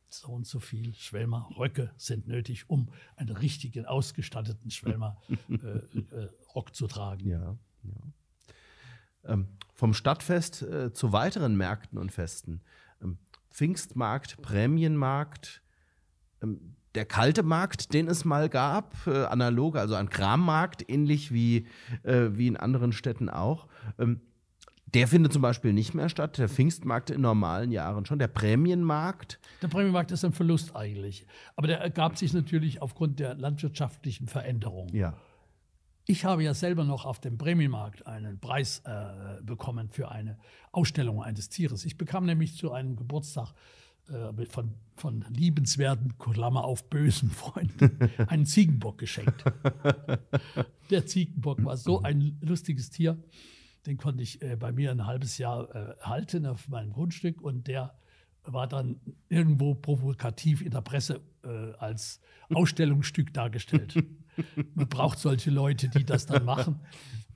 so 0.08 0.28
und 0.28 0.46
so 0.46 0.60
viel 0.60 0.94
Schwelmer 0.94 1.50
Röcke 1.56 1.92
sind 1.96 2.26
nötig, 2.26 2.68
um 2.68 2.90
einen 3.16 3.36
richtigen, 3.36 3.86
ausgestatteten 3.86 4.70
Schwelmer 4.70 5.20
äh, 5.50 5.54
äh, 5.54 6.28
Rock 6.54 6.74
zu 6.74 6.86
tragen. 6.86 7.28
Ja, 7.28 7.58
ja. 7.82 9.32
Ähm, 9.32 9.48
vom 9.74 9.92
Stadtfest 9.92 10.62
äh, 10.62 10.92
zu 10.92 11.12
weiteren 11.12 11.56
Märkten 11.56 11.98
und 11.98 12.12
Festen. 12.12 12.62
Pfingstmarkt, 13.56 14.42
Prämienmarkt, 14.42 15.62
ähm, 16.42 16.76
der 16.94 17.06
kalte 17.06 17.42
Markt, 17.42 17.94
den 17.94 18.06
es 18.06 18.26
mal 18.26 18.50
gab, 18.50 18.94
äh, 19.06 19.24
analog, 19.24 19.76
also 19.76 19.94
ein 19.94 20.10
Krammarkt, 20.10 20.88
ähnlich 20.90 21.32
wie, 21.32 21.66
äh, 22.02 22.28
wie 22.32 22.48
in 22.48 22.58
anderen 22.58 22.92
Städten 22.92 23.30
auch. 23.30 23.66
Ähm, 23.98 24.20
der 24.94 25.08
findet 25.08 25.32
zum 25.32 25.42
Beispiel 25.42 25.72
nicht 25.72 25.94
mehr 25.94 26.08
statt. 26.10 26.38
Der 26.38 26.48
Pfingstmarkt 26.48 27.10
in 27.10 27.22
normalen 27.22 27.72
Jahren 27.72 28.04
schon. 28.04 28.18
Der 28.18 28.28
Prämienmarkt. 28.28 29.40
Der 29.62 29.68
Prämienmarkt 29.68 30.12
ist 30.12 30.24
ein 30.24 30.32
Verlust 30.32 30.76
eigentlich. 30.76 31.26
Aber 31.56 31.66
der 31.66 31.80
ergab 31.80 32.16
sich 32.16 32.32
natürlich 32.34 32.82
aufgrund 32.82 33.18
der 33.18 33.34
landwirtschaftlichen 33.34 34.28
Veränderung. 34.28 34.88
Ja. 34.94 35.14
Ich 36.08 36.24
habe 36.24 36.44
ja 36.44 36.54
selber 36.54 36.84
noch 36.84 37.04
auf 37.04 37.20
dem 37.20 37.36
Prämienmarkt 37.36 38.06
einen 38.06 38.38
Preis 38.38 38.80
äh, 38.84 39.42
bekommen 39.42 39.90
für 39.90 40.08
eine 40.12 40.38
Ausstellung 40.70 41.20
eines 41.20 41.48
Tieres. 41.48 41.84
Ich 41.84 41.98
bekam 41.98 42.26
nämlich 42.26 42.56
zu 42.56 42.70
einem 42.70 42.94
Geburtstag 42.94 43.52
äh, 44.08 44.46
von, 44.46 44.74
von 44.94 45.24
liebenswerten, 45.28 46.16
Klammer 46.16 46.62
auf 46.62 46.88
bösen 46.88 47.28
Freunden, 47.30 47.98
einen 48.28 48.46
Ziegenbock 48.46 48.98
geschenkt. 48.98 49.44
Der 50.90 51.06
Ziegenbock 51.06 51.64
war 51.64 51.76
so 51.76 52.00
ein 52.02 52.38
lustiges 52.40 52.90
Tier, 52.90 53.18
den 53.86 53.96
konnte 53.96 54.22
ich 54.22 54.40
äh, 54.42 54.54
bei 54.54 54.70
mir 54.70 54.92
ein 54.92 55.06
halbes 55.06 55.38
Jahr 55.38 55.74
äh, 55.74 55.96
halten 56.02 56.46
auf 56.46 56.68
meinem 56.68 56.92
Grundstück 56.92 57.42
und 57.42 57.66
der 57.66 57.98
war 58.44 58.68
dann 58.68 59.00
irgendwo 59.28 59.74
provokativ 59.74 60.62
in 60.62 60.70
der 60.70 60.82
Presse 60.82 61.20
äh, 61.42 61.72
als 61.78 62.20
Ausstellungsstück 62.54 63.34
dargestellt. 63.34 63.96
Man 64.74 64.88
braucht 64.88 65.18
solche 65.18 65.50
Leute, 65.50 65.88
die 65.88 66.04
das 66.04 66.26
dann 66.26 66.44
machen. 66.44 66.80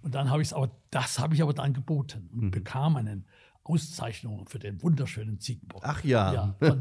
Und 0.03 0.15
dann 0.15 0.31
habe 0.31 0.43
ich 0.43 0.49
es 0.49 0.55
aber, 0.55 0.71
das 0.91 1.19
habe 1.19 1.35
ich 1.35 1.43
aber 1.43 1.53
dann 1.53 1.75
geboten 1.75 2.29
und 2.33 2.45
mhm. 2.45 2.51
bekam 2.51 2.97
einen 2.97 3.27
Auszeichnung 3.65 4.47
für 4.49 4.59
den 4.59 4.83
wunderschönen 4.83 5.39
Ziegenbock. 5.39 5.83
Ach 5.85 6.03
ja. 6.03 6.55
ja 6.61 6.77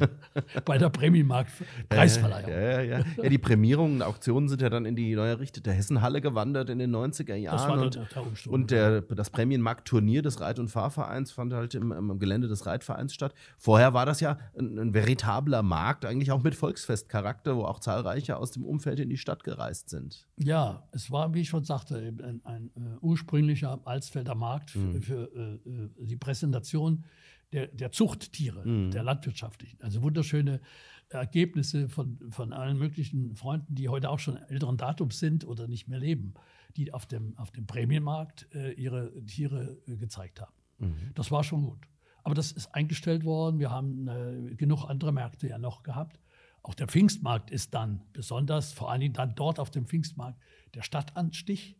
bei 0.66 0.78
der 0.78 0.90
Prämiemarkt 0.90 1.52
Preisverleihung. 1.90 2.50
Ja, 2.50 2.60
ja, 2.60 2.82
ja, 2.82 3.06
ja. 3.22 3.30
die 3.30 3.38
Prämierungen 3.38 3.98
und 3.98 4.02
Auktionen 4.02 4.48
sind 4.48 4.62
ja 4.62 4.70
dann 4.70 4.86
in 4.86 4.96
die 4.96 5.14
neu 5.14 5.28
errichtete 5.28 5.72
Hessenhalle 5.72 6.22
gewandert 6.22 6.70
in 6.70 6.80
den 6.80 6.96
90er 6.96 7.36
Jahren. 7.36 7.58
Das 7.58 7.68
war 7.68 7.82
und, 7.82 7.96
der, 7.96 8.06
der 8.06 8.26
Umsturm, 8.26 8.54
und 8.54 8.72
der, 8.72 9.02
das 9.02 9.30
Prämienmarkt-Turnier 9.30 10.22
des 10.22 10.40
Reit- 10.40 10.58
und 10.58 10.70
Fahrvereins 10.70 11.32
fand 11.32 11.54
halt 11.54 11.76
im, 11.76 11.92
im, 11.92 12.18
Gelände 12.18 12.48
des 12.48 12.66
Reitvereins 12.66 13.14
statt. 13.14 13.34
Vorher 13.58 13.94
war 13.94 14.06
das 14.06 14.22
ja 14.22 14.40
ein, 14.58 14.80
ein 14.80 14.94
veritabler 14.94 15.64
Markt, 15.64 16.06
eigentlich 16.06 16.32
auch 16.32 16.44
mit 16.44 16.56
Volksfestcharakter, 16.56 17.58
wo 17.58 17.64
auch 17.66 17.80
zahlreiche 17.80 18.38
aus 18.38 18.52
dem 18.52 18.64
Umfeld 18.64 19.00
in 19.00 19.10
die 19.10 19.18
Stadt 19.18 19.44
gereist 19.44 19.90
sind. 19.90 20.28
Ja, 20.38 20.88
es 20.92 21.12
war, 21.12 21.34
wie 21.34 21.42
ich 21.42 21.50
schon 21.50 21.66
sagte, 21.66 21.98
ein, 21.98 22.42
ein, 22.46 22.72
ein 22.76 22.98
uh, 23.02 23.10
ursprünglicher 23.10 23.80
Alsfelder 23.84 24.36
Markt 24.36 24.72
für, 24.72 24.80
mhm. 24.80 25.02
für 25.02 25.30
uh, 25.36 26.06
die 26.06 26.16
Präsentation 26.16 26.69
Organisation 26.78 27.06
der, 27.52 27.68
der 27.68 27.92
Zuchttiere, 27.92 28.66
mhm. 28.66 28.92
der 28.92 29.04
landwirtschaftlichen. 29.04 29.82
Also 29.82 30.02
wunderschöne 30.02 30.62
Ergebnisse 31.10 31.90
von, 31.90 32.20
von 32.30 32.54
allen 32.54 32.78
möglichen 32.78 33.36
Freunden, 33.36 33.74
die 33.74 33.90
heute 33.90 34.10
auch 34.10 34.20
schon 34.20 34.38
älteren 34.38 34.78
Datums 34.78 35.20
sind 35.20 35.46
oder 35.46 35.68
nicht 35.68 35.88
mehr 35.88 36.00
leben, 36.00 36.36
die 36.76 36.94
auf 36.94 37.08
dem, 37.08 37.36
auf 37.38 37.50
dem 37.52 37.66
Prämienmarkt 37.66 38.48
äh, 38.54 38.74
ihre 38.74 39.12
Tiere 39.26 39.80
äh, 39.88 39.96
gezeigt 39.96 40.42
haben. 40.42 40.54
Mhm. 40.78 41.12
Das 41.16 41.32
war 41.32 41.44
schon 41.44 41.64
gut. 41.64 41.80
Aber 42.24 42.36
das 42.36 42.52
ist 42.52 42.76
eingestellt 42.76 43.24
worden. 43.24 43.60
Wir 43.60 43.72
haben 43.72 44.08
äh, 44.08 44.56
genug 44.56 44.86
andere 44.86 45.12
Märkte 45.12 45.48
ja 45.48 45.58
noch 45.58 45.82
gehabt. 45.82 46.20
Auch 46.62 46.76
der 46.76 46.88
Pfingstmarkt 46.88 47.50
ist 47.50 47.74
dann 47.74 48.02
besonders, 48.14 48.74
vor 48.74 48.92
allen 48.92 49.02
Dingen 49.02 49.14
dann 49.14 49.34
dort 49.34 49.60
auf 49.60 49.72
dem 49.72 49.88
Pfingstmarkt, 49.88 50.40
der 50.76 50.84
Stadtanstich. 50.84 51.79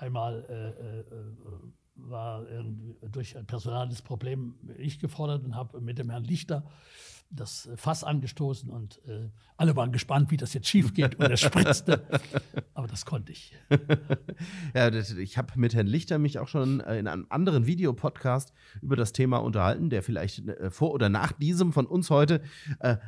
Einmal 0.00 0.44
äh, 0.48 0.54
äh, 0.54 1.00
äh 1.00 1.04
war 2.02 2.46
durch 3.12 3.36
ein 3.36 3.44
personales 3.44 4.00
Problem 4.00 4.54
ich 4.78 5.00
gefordert 5.00 5.44
und 5.44 5.54
habe 5.54 5.82
mit 5.82 5.98
dem 5.98 6.08
Herrn 6.08 6.24
Lichter 6.24 6.64
das 7.30 7.68
Fass 7.76 8.02
angestoßen 8.02 8.68
und 8.70 9.00
äh, 9.06 9.28
alle 9.56 9.76
waren 9.76 9.92
gespannt, 9.92 10.30
wie 10.30 10.36
das 10.36 10.52
jetzt 10.52 10.66
schief 10.66 10.94
geht 10.94 11.14
und 11.14 11.30
er 11.30 11.36
spritzte. 11.36 12.04
Aber 12.74 12.88
das 12.88 13.06
konnte 13.06 13.30
ich. 13.30 13.54
ja, 14.74 14.90
das, 14.90 15.12
ich 15.12 15.38
habe 15.38 15.52
mit 15.56 15.74
Herrn 15.74 15.86
Lichter 15.86 16.18
mich 16.18 16.38
auch 16.40 16.48
schon 16.48 16.80
äh, 16.80 16.98
in 16.98 17.06
einem 17.06 17.26
anderen 17.28 17.66
Videopodcast 17.66 18.52
über 18.82 18.96
das 18.96 19.12
Thema 19.12 19.38
unterhalten, 19.38 19.90
der 19.90 20.02
vielleicht 20.02 20.48
äh, 20.48 20.70
vor 20.70 20.92
oder 20.92 21.08
nach 21.08 21.32
diesem 21.32 21.72
von 21.72 21.86
uns 21.86 22.10
heute 22.10 22.42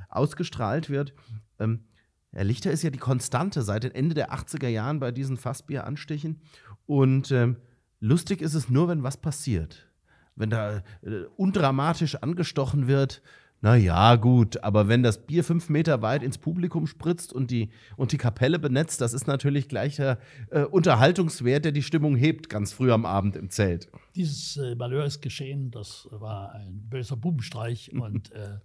ausgestrahlt 0.08 0.88
wird. 0.88 1.14
Ähm, 1.58 1.84
Herr 2.32 2.44
Lichter 2.44 2.70
ist 2.70 2.82
ja 2.82 2.90
die 2.90 2.98
Konstante 2.98 3.62
seit 3.62 3.84
Ende 3.84 4.14
der 4.14 4.32
80er 4.32 4.68
Jahren 4.68 5.00
bei 5.00 5.12
diesen 5.12 5.36
Fassbieranstichen 5.36 6.40
und 6.86 7.30
ähm, 7.30 7.56
Lustig 8.02 8.42
ist 8.42 8.54
es 8.54 8.68
nur, 8.68 8.88
wenn 8.88 9.04
was 9.04 9.16
passiert. 9.16 9.88
Wenn 10.34 10.50
da 10.50 10.78
äh, 11.02 11.26
undramatisch 11.36 12.16
angestochen 12.16 12.88
wird, 12.88 13.22
na 13.60 13.76
ja, 13.76 14.16
gut, 14.16 14.64
aber 14.64 14.88
wenn 14.88 15.04
das 15.04 15.24
Bier 15.24 15.44
fünf 15.44 15.68
Meter 15.68 16.02
weit 16.02 16.24
ins 16.24 16.36
Publikum 16.36 16.88
spritzt 16.88 17.32
und 17.32 17.52
die, 17.52 17.70
und 17.96 18.10
die 18.10 18.16
Kapelle 18.16 18.58
benetzt, 18.58 19.00
das 19.00 19.14
ist 19.14 19.28
natürlich 19.28 19.68
gleich 19.68 19.96
der 19.96 20.18
äh, 20.50 20.62
Unterhaltungswert, 20.62 21.64
der 21.64 21.70
die 21.70 21.84
Stimmung 21.84 22.16
hebt, 22.16 22.48
ganz 22.48 22.72
früh 22.72 22.90
am 22.90 23.06
Abend 23.06 23.36
im 23.36 23.50
Zelt. 23.50 23.88
Dieses 24.16 24.56
äh, 24.56 24.74
Malheur 24.74 25.04
ist 25.04 25.22
geschehen, 25.22 25.70
das 25.70 26.08
war 26.10 26.56
ein 26.56 26.88
böser 26.90 27.16
Bubenstreich 27.16 27.92
und 27.94 28.32
äh, 28.32 28.58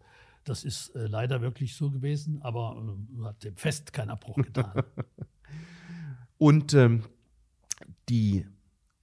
das 0.45 0.63
ist 0.63 0.95
äh, 0.95 1.05
leider 1.05 1.41
wirklich 1.43 1.75
so 1.75 1.91
gewesen, 1.91 2.41
aber 2.41 2.83
äh, 3.21 3.23
hat 3.23 3.43
dem 3.43 3.55
Fest 3.55 3.93
keinen 3.93 4.09
Abbruch 4.09 4.37
getan. 4.37 4.81
und 6.39 6.73
ähm, 6.73 7.03
die 8.09 8.45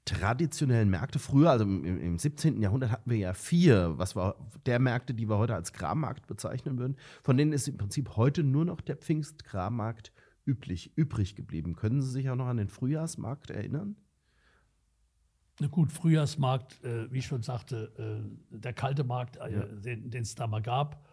traditionellen 0.05 0.91
Märkte. 0.91 1.19
Früher, 1.19 1.51
also 1.51 1.65
im, 1.65 1.85
im, 1.85 2.19
17. 2.19 2.61
Jahrhundert, 2.61 2.91
hatten 2.91 3.11
wir 3.11 3.17
ja 3.17 3.33
vier, 3.33 3.97
was 3.97 4.15
war 4.15 4.37
der 4.67 4.79
Märkte, 4.79 5.15
die 5.15 5.29
wir 5.29 5.39
heute 5.39 5.55
als 5.55 5.73
Krammarkt 5.73 6.27
bezeichnen 6.27 6.79
würden. 6.79 6.97
Von 7.23 7.37
denen 7.37 7.53
ist 7.53 7.69
im 7.69 7.79
Prinzip 7.79 8.17
heute 8.17 8.43
nur 8.43 8.65
noch 8.65 8.81
der 8.81 8.97
Pfingstkrammarkt 8.97 10.13
üblich, 10.47 10.93
übrig 10.97 11.37
geblieben. 11.37 11.75
Können 11.75 12.03
Sie 12.03 12.11
sich 12.11 12.29
auch 12.29 12.37
noch 12.37 12.47
an 12.47 12.59
den 12.59 12.69
Frühjahrsmarkt 12.69 13.51
erinnern? 13.51 13.97
Na 15.61 15.69
gut, 15.69 15.93
Frühjahrsmarkt, 15.93 16.83
äh, 16.85 17.11
wie 17.13 17.19
ich 17.19 17.27
schon 17.27 17.43
sagte, 17.43 17.93
äh, 17.97 18.59
der 18.59 18.73
kalte 18.73 19.05
Markt, 19.05 19.37
äh, 19.37 19.53
ja. 19.53 19.63
den 19.63 20.23
es 20.23 20.35
da 20.35 20.47
mal 20.47 20.61
gab, 20.61 21.07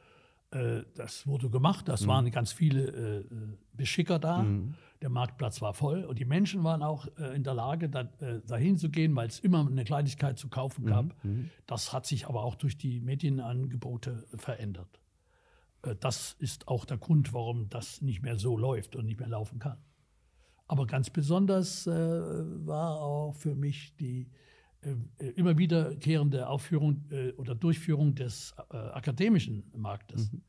äh, 0.51 0.83
das 0.95 1.25
wurde 1.27 1.49
gemacht. 1.49 1.87
Das 1.87 2.01
mhm. 2.01 2.07
waren 2.07 2.31
ganz 2.31 2.51
viele 2.51 2.87
äh, 2.87 3.19
äh, 3.19 3.25
Beschicker 3.73 4.19
da. 4.19 4.43
Mhm. 4.43 4.75
Der 5.01 5.09
Marktplatz 5.09 5.61
war 5.61 5.73
voll 5.73 6.03
und 6.03 6.19
die 6.19 6.25
Menschen 6.25 6.63
waren 6.63 6.83
auch 6.83 7.07
äh, 7.17 7.35
in 7.35 7.43
der 7.43 7.55
Lage, 7.55 7.89
da, 7.89 8.01
äh, 8.19 8.41
dahin 8.45 8.77
zu 8.77 8.89
gehen, 8.89 9.15
weil 9.15 9.27
es 9.27 9.39
immer 9.39 9.65
eine 9.65 9.83
Kleinigkeit 9.83 10.37
zu 10.37 10.47
kaufen 10.47 10.85
gab. 10.85 11.05
Mhm, 11.23 11.31
mhm. 11.31 11.49
Das 11.65 11.91
hat 11.91 12.05
sich 12.05 12.27
aber 12.27 12.43
auch 12.43 12.55
durch 12.55 12.77
die 12.77 12.99
Medienangebote 12.99 14.27
verändert. 14.35 15.01
Äh, 15.83 15.95
das 15.99 16.35
ist 16.39 16.67
auch 16.67 16.85
der 16.85 16.97
Grund, 16.97 17.33
warum 17.33 17.69
das 17.69 18.01
nicht 18.01 18.21
mehr 18.21 18.37
so 18.37 18.57
läuft 18.57 18.95
und 18.95 19.05
nicht 19.05 19.19
mehr 19.19 19.29
laufen 19.29 19.59
kann. 19.59 19.77
Aber 20.71 20.87
ganz 20.87 21.09
besonders 21.09 21.85
äh, 21.85 21.91
war 21.91 23.01
auch 23.01 23.35
für 23.35 23.55
mich 23.55 23.93
die 23.97 24.29
äh, 24.79 25.25
immer 25.31 25.57
wiederkehrende 25.57 26.47
Aufführung 26.47 27.03
äh, 27.11 27.33
oder 27.33 27.55
Durchführung 27.55 28.15
des 28.15 28.53
akademischen 28.69 29.69
Marktes. 29.75 30.31
Mhm. 30.31 30.43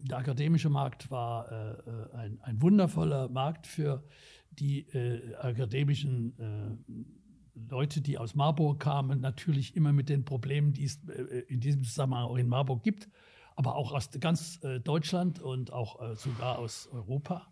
Der 0.00 0.18
akademische 0.18 0.70
Markt 0.70 1.10
war 1.10 1.50
äh, 1.50 1.70
äh, 1.72 2.16
ein, 2.16 2.40
ein, 2.42 2.62
wundervoller 2.62 3.28
Markt 3.28 3.66
für 3.66 4.04
die 4.52 4.88
äh, 4.90 5.34
akademischen 5.34 6.38
äh, 6.38 7.68
Leute, 7.68 8.00
die 8.00 8.16
aus 8.16 8.36
Marburg 8.36 8.78
kamen, 8.78 9.20
natürlich 9.20 9.74
immer 9.74 9.92
mit 9.92 10.08
den 10.08 10.24
Problemen, 10.24 10.72
die 10.72 10.84
es 10.84 11.00
äh, 11.08 11.40
in 11.48 11.58
diesem 11.58 11.82
Zusammenhang 11.82 12.26
auch 12.26 12.36
in 12.36 12.48
Marburg 12.48 12.84
gibt, 12.84 13.08
aber 13.56 13.74
auch 13.74 13.90
aus 13.90 14.10
ganz 14.20 14.60
Deutschland 14.84 15.40
und 15.40 15.72
auch 15.72 16.14
sogar 16.14 16.60
aus 16.60 16.88
Europa. 16.92 17.48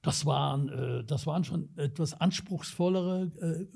Das 0.00 0.24
waren, 0.24 1.04
das 1.04 1.26
waren 1.26 1.42
schon 1.42 1.76
etwas 1.76 2.14
anspruchsvollere 2.14 3.32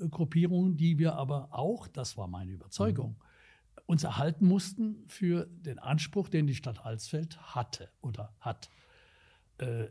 Gruppierungen, 0.09 0.77
die 0.77 0.97
wir 0.97 1.15
aber 1.15 1.49
auch, 1.51 1.89
das 1.89 2.15
war 2.15 2.29
meine 2.29 2.51
Überzeugung, 2.51 3.17
mhm 3.19 3.30
uns 3.91 4.05
erhalten 4.05 4.47
mussten 4.47 5.03
für 5.07 5.47
den 5.47 5.77
Anspruch, 5.77 6.29
den 6.29 6.47
die 6.47 6.55
Stadt 6.55 6.85
Alsfeld 6.85 7.37
hatte 7.53 7.89
oder 7.99 8.33
hat. 8.39 8.69
Äh, 9.57 9.87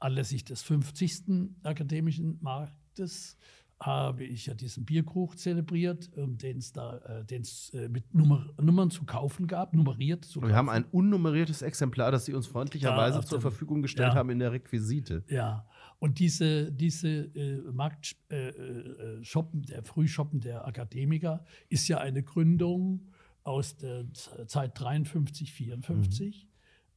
anlässlich 0.00 0.42
des 0.44 0.62
50. 0.62 1.50
akademischen 1.62 2.38
Marktes 2.40 3.36
habe 3.78 4.24
ich 4.24 4.46
ja 4.46 4.54
diesen 4.54 4.86
Bierkrug 4.86 5.38
zelebriert, 5.38 6.10
ähm, 6.16 6.38
den 6.38 6.58
es 6.58 6.72
da, 6.72 6.96
äh, 6.98 7.24
den's, 7.26 7.70
äh, 7.74 7.88
mit 7.88 8.14
Nummer, 8.14 8.48
Nummern 8.58 8.90
zu 8.90 9.04
kaufen 9.04 9.46
gab, 9.46 9.74
nummeriert 9.74 10.24
zu 10.24 10.40
kaufen. 10.40 10.50
Wir 10.50 10.56
haben 10.56 10.70
ein 10.70 10.84
unnummeriertes 10.84 11.60
Exemplar, 11.60 12.10
das 12.10 12.24
Sie 12.24 12.32
uns 12.32 12.46
freundlicherweise 12.46 13.18
ja, 13.18 13.24
zur 13.24 13.38
dem, 13.38 13.42
Verfügung 13.42 13.82
gestellt 13.82 14.14
ja. 14.14 14.14
haben 14.14 14.30
in 14.30 14.38
der 14.38 14.52
Requisite. 14.52 15.24
Ja, 15.28 15.66
und 15.98 16.20
diese, 16.20 16.72
diese 16.72 17.08
äh, 17.34 17.60
Marktshoppen, 17.70 19.60
äh, 19.60 19.64
äh, 19.64 19.66
der 19.66 19.82
Frühshoppen 19.82 20.40
der 20.40 20.66
Akademiker 20.66 21.44
ist 21.68 21.86
ja 21.88 21.98
eine 21.98 22.22
Gründung 22.22 23.11
aus 23.44 23.76
der 23.76 24.06
Zeit 24.46 24.78
53, 24.78 25.52
54, 25.52 26.46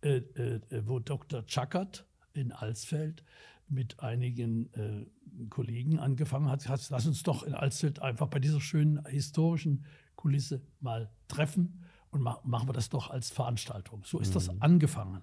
mhm. 0.03 0.07
äh, 0.07 0.17
äh, 0.17 0.61
wo 0.87 0.99
Dr. 0.99 1.45
Chackert 1.45 2.05
in 2.33 2.51
Alsfeld 2.51 3.23
mit 3.67 3.99
einigen 3.99 4.71
äh, 4.73 5.05
Kollegen 5.49 5.99
angefangen 5.99 6.49
hat, 6.49 6.67
hat, 6.67 6.87
lass 6.89 7.07
uns 7.07 7.23
doch 7.23 7.43
in 7.43 7.53
Alsfeld 7.53 8.01
einfach 8.01 8.27
bei 8.27 8.39
dieser 8.39 8.61
schönen 8.61 9.03
historischen 9.07 9.85
Kulisse 10.15 10.61
mal 10.79 11.11
treffen 11.27 11.83
und 12.11 12.21
ma 12.21 12.39
machen 12.43 12.69
wir 12.69 12.73
das 12.73 12.89
doch 12.89 13.09
als 13.09 13.31
Veranstaltung. 13.31 14.03
So 14.05 14.19
ist 14.19 14.29
mhm. 14.29 14.33
das 14.33 14.61
angefangen. 14.61 15.21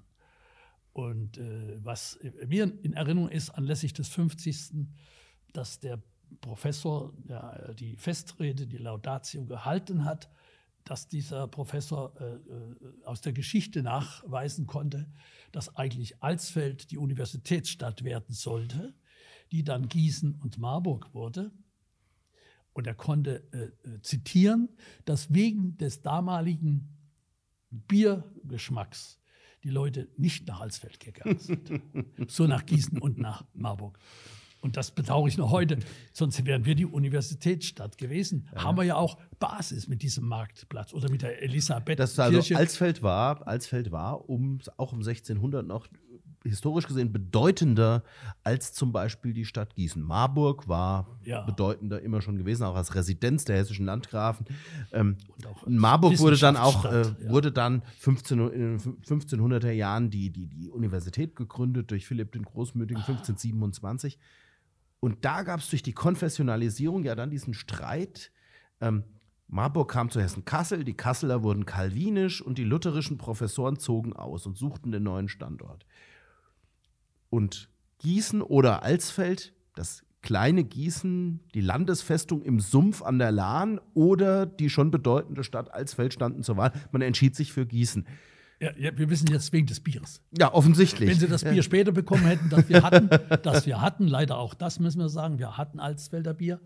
Und 0.93 1.39
äh, 1.39 1.79
was 1.83 2.19
mir 2.47 2.65
in 2.83 2.93
Erinnerung 2.93 3.31
ist, 3.31 3.51
anlässlich 3.51 3.93
des 3.95 4.09
50. 4.09 4.87
dass 5.53 5.81
der 5.81 6.03
Professor 6.41 7.13
ja, 7.29 7.73
die 7.75 7.97
Festrede, 7.97 8.67
die 8.67 8.79
Laudatio 8.79 9.45
gehalten 9.45 10.05
hat, 10.05 10.31
dass 10.85 11.09
dieser 11.09 11.47
Professor 11.49 12.15
äh, 12.21 12.25
äh, 12.25 13.05
aus 13.05 13.21
der 13.21 13.33
Geschichte 13.33 13.83
nachweisen 13.83 14.67
konnte, 14.67 15.09
dass 15.53 15.77
eigentlich 15.77 16.23
Alsfeld 16.23 16.91
die 16.91 16.99
Universitätsstadt 16.99 18.05
werden 18.05 18.35
sollte, 18.35 18.95
die 19.53 19.63
dann 19.63 19.89
Gießen 19.89 20.35
und 20.35 20.59
Marburg 20.59 21.15
wurde. 21.15 21.53
Und 22.73 22.87
er 22.87 22.95
konnte 22.95 23.45
äh, 23.53 23.89
äh 23.89 24.01
zitieren, 24.01 24.69
dass 25.05 25.33
wegen 25.33 25.77
des 25.77 26.03
damaligen 26.03 26.89
Biergeschmacks 27.71 29.19
die 29.63 29.71
Leute 29.71 30.09
nicht 30.17 30.47
nach 30.49 30.61
Alsfeld 30.61 30.99
gegangen 30.99 31.39
sind, 31.39 31.81
so 32.29 32.47
nach 32.47 32.67
Gießen 32.67 32.99
und 32.99 33.19
nach 33.19 33.45
Marburg. 33.55 33.99
Und 34.63 34.77
das 34.77 34.93
bedauere 34.93 35.27
ich 35.27 35.37
noch 35.37 35.51
heute. 35.51 35.79
Sonst 36.13 36.47
wären 36.47 36.65
wir 36.65 36.77
die 36.77 36.87
Universitätsstadt 36.87 37.99
gewesen. 37.99 38.49
Ja. 38.55 38.63
Haben 38.63 38.79
wir 38.79 38.85
ja 38.85 38.95
auch 38.95 39.19
Basis 39.41 39.89
mit 39.89 40.03
diesem 40.03 40.25
Marktplatz 40.25 40.95
oder 40.95 41.11
mit 41.11 41.23
der 41.23 41.43
Elisabeth. 41.43 41.99
Das 41.99 42.17
also 42.19 42.55
Alsfeld 42.55 43.03
war, 43.03 43.47
Alsfeld 43.47 43.91
war 43.91 44.31
um, 44.31 44.61
auch 44.77 44.93
um 44.93 44.99
1600 44.99 45.67
noch 45.67 45.89
historisch 46.45 46.87
gesehen 46.87 47.13
bedeutender 47.13 48.03
als 48.43 48.73
zum 48.73 48.93
Beispiel 48.93 49.33
die 49.33 49.45
Stadt 49.45 49.75
Gießen. 49.75 50.03
Marburg 50.03 50.69
war 50.69 51.07
ja. 51.25 51.43
bedeutender 51.43 52.01
immer 52.01 52.21
schon 52.21 52.37
gewesen, 52.37 52.65
auch 52.65 52.75
als 52.75 52.95
Residenz 52.95 53.45
der 53.45 53.57
hessischen 53.57 53.87
Landgrafen. 53.87 54.47
Ähm, 54.93 55.17
Marburg 55.67 56.19
wurde 56.19 56.37
dann 56.37 56.57
auch 56.57 56.85
äh, 56.85 57.03
ja. 57.03 57.31
wurde 57.31 57.53
dann 57.53 57.83
15, 57.99 58.39
in 58.39 58.79
den 58.79 58.81
1500er 58.81 59.71
Jahren 59.71 60.11
die, 60.11 60.31
die, 60.31 60.47
die 60.47 60.71
Universität 60.71 61.37
gegründet 61.37 61.91
durch 61.91 62.07
Philipp 62.07 62.33
den 62.33 62.45
Großmütigen 62.45 63.03
ah. 63.03 63.09
1527. 63.09 64.19
Und 65.03 65.25
da 65.25 65.43
gab 65.43 65.59
es 65.59 65.69
durch 65.69 65.83
die 65.83 65.95
Konfessionalisierung 65.95 67.03
ja 67.03 67.17
dann 67.17 67.29
diesen 67.29 67.55
Streit. 67.55 68.31
Ähm, 68.81 69.03
Marburg 69.49 69.91
kam 69.91 70.11
zu 70.11 70.21
Hessen-Kassel, 70.21 70.85
die 70.85 70.95
Kasseler 70.95 71.43
wurden 71.43 71.67
kalvinisch 71.67 72.41
und 72.41 72.57
die 72.57 72.63
lutherischen 72.63 73.19
Professoren 73.19 73.81
zogen 73.81 74.13
aus 74.13 74.47
und 74.47 74.57
suchten 74.57 74.93
den 74.93 75.03
neuen 75.03 75.29
Standort. 75.29 75.87
Und 77.31 77.69
Gießen 77.99 78.43
oder 78.43 78.85
Alsfeld, 78.85 79.53
das 79.75 80.05
kleine 80.23 80.63
Gießen, 80.63 81.41
die 81.53 81.61
Landesfestung 81.63 82.41
im 82.43 82.61
Sumpf 82.61 83.03
an 83.03 83.19
der 83.19 83.33
Lahn 83.33 83.81
oder 83.95 84.47
die 84.47 84.71
schon 84.71 84.93
bedeutende 84.93 85.43
Stadt 85.43 85.75
Alsfeld 85.75 86.15
standen 86.15 86.45
zur 86.45 86.57
Wahl. 86.57 86.73
Man 86.93 87.03
entschied 87.03 87.35
sich 87.35 87.53
für 87.53 87.67
Gießen. 87.67 88.07
Ja, 88.63 88.71
ja, 88.79 88.97
wir 88.97 89.11
wissen 89.11 89.27
jetzt 89.27 89.53
wegen 89.53 89.67
des 89.67 89.81
Biers. 89.81 90.23
Ja, 90.39 90.55
offensichtlich. 90.55 91.11
Wenn 91.11 91.19
Sie 91.19 91.27
das 91.27 91.43
Bier 91.43 91.65
später 91.65 91.91
bekommen 91.91 92.25
hätten, 92.27 92.49
das 92.49 92.69
wir 92.69 92.85
hatten, 92.85 93.11
das 93.43 93.67
wir 93.67 93.81
hatten, 93.81 94.07
leider 94.07 94.39
auch 94.39 94.55
das 94.55 94.79
müssen 94.79 95.01
wir 95.01 95.09
sagen, 95.09 95.41
wir 95.41 95.57
hatten 95.57 95.81
Alsfelder 95.81 96.33
Bier. 96.33 96.61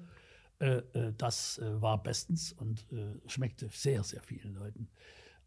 Äh, 0.58 0.82
äh, 0.92 1.14
das 1.16 1.56
äh, 1.56 1.80
war 1.80 2.02
bestens 2.02 2.52
und 2.52 2.84
äh, 2.92 3.14
schmeckte 3.26 3.70
sehr, 3.72 4.02
sehr 4.02 4.22
vielen 4.22 4.52
Leuten. 4.52 4.88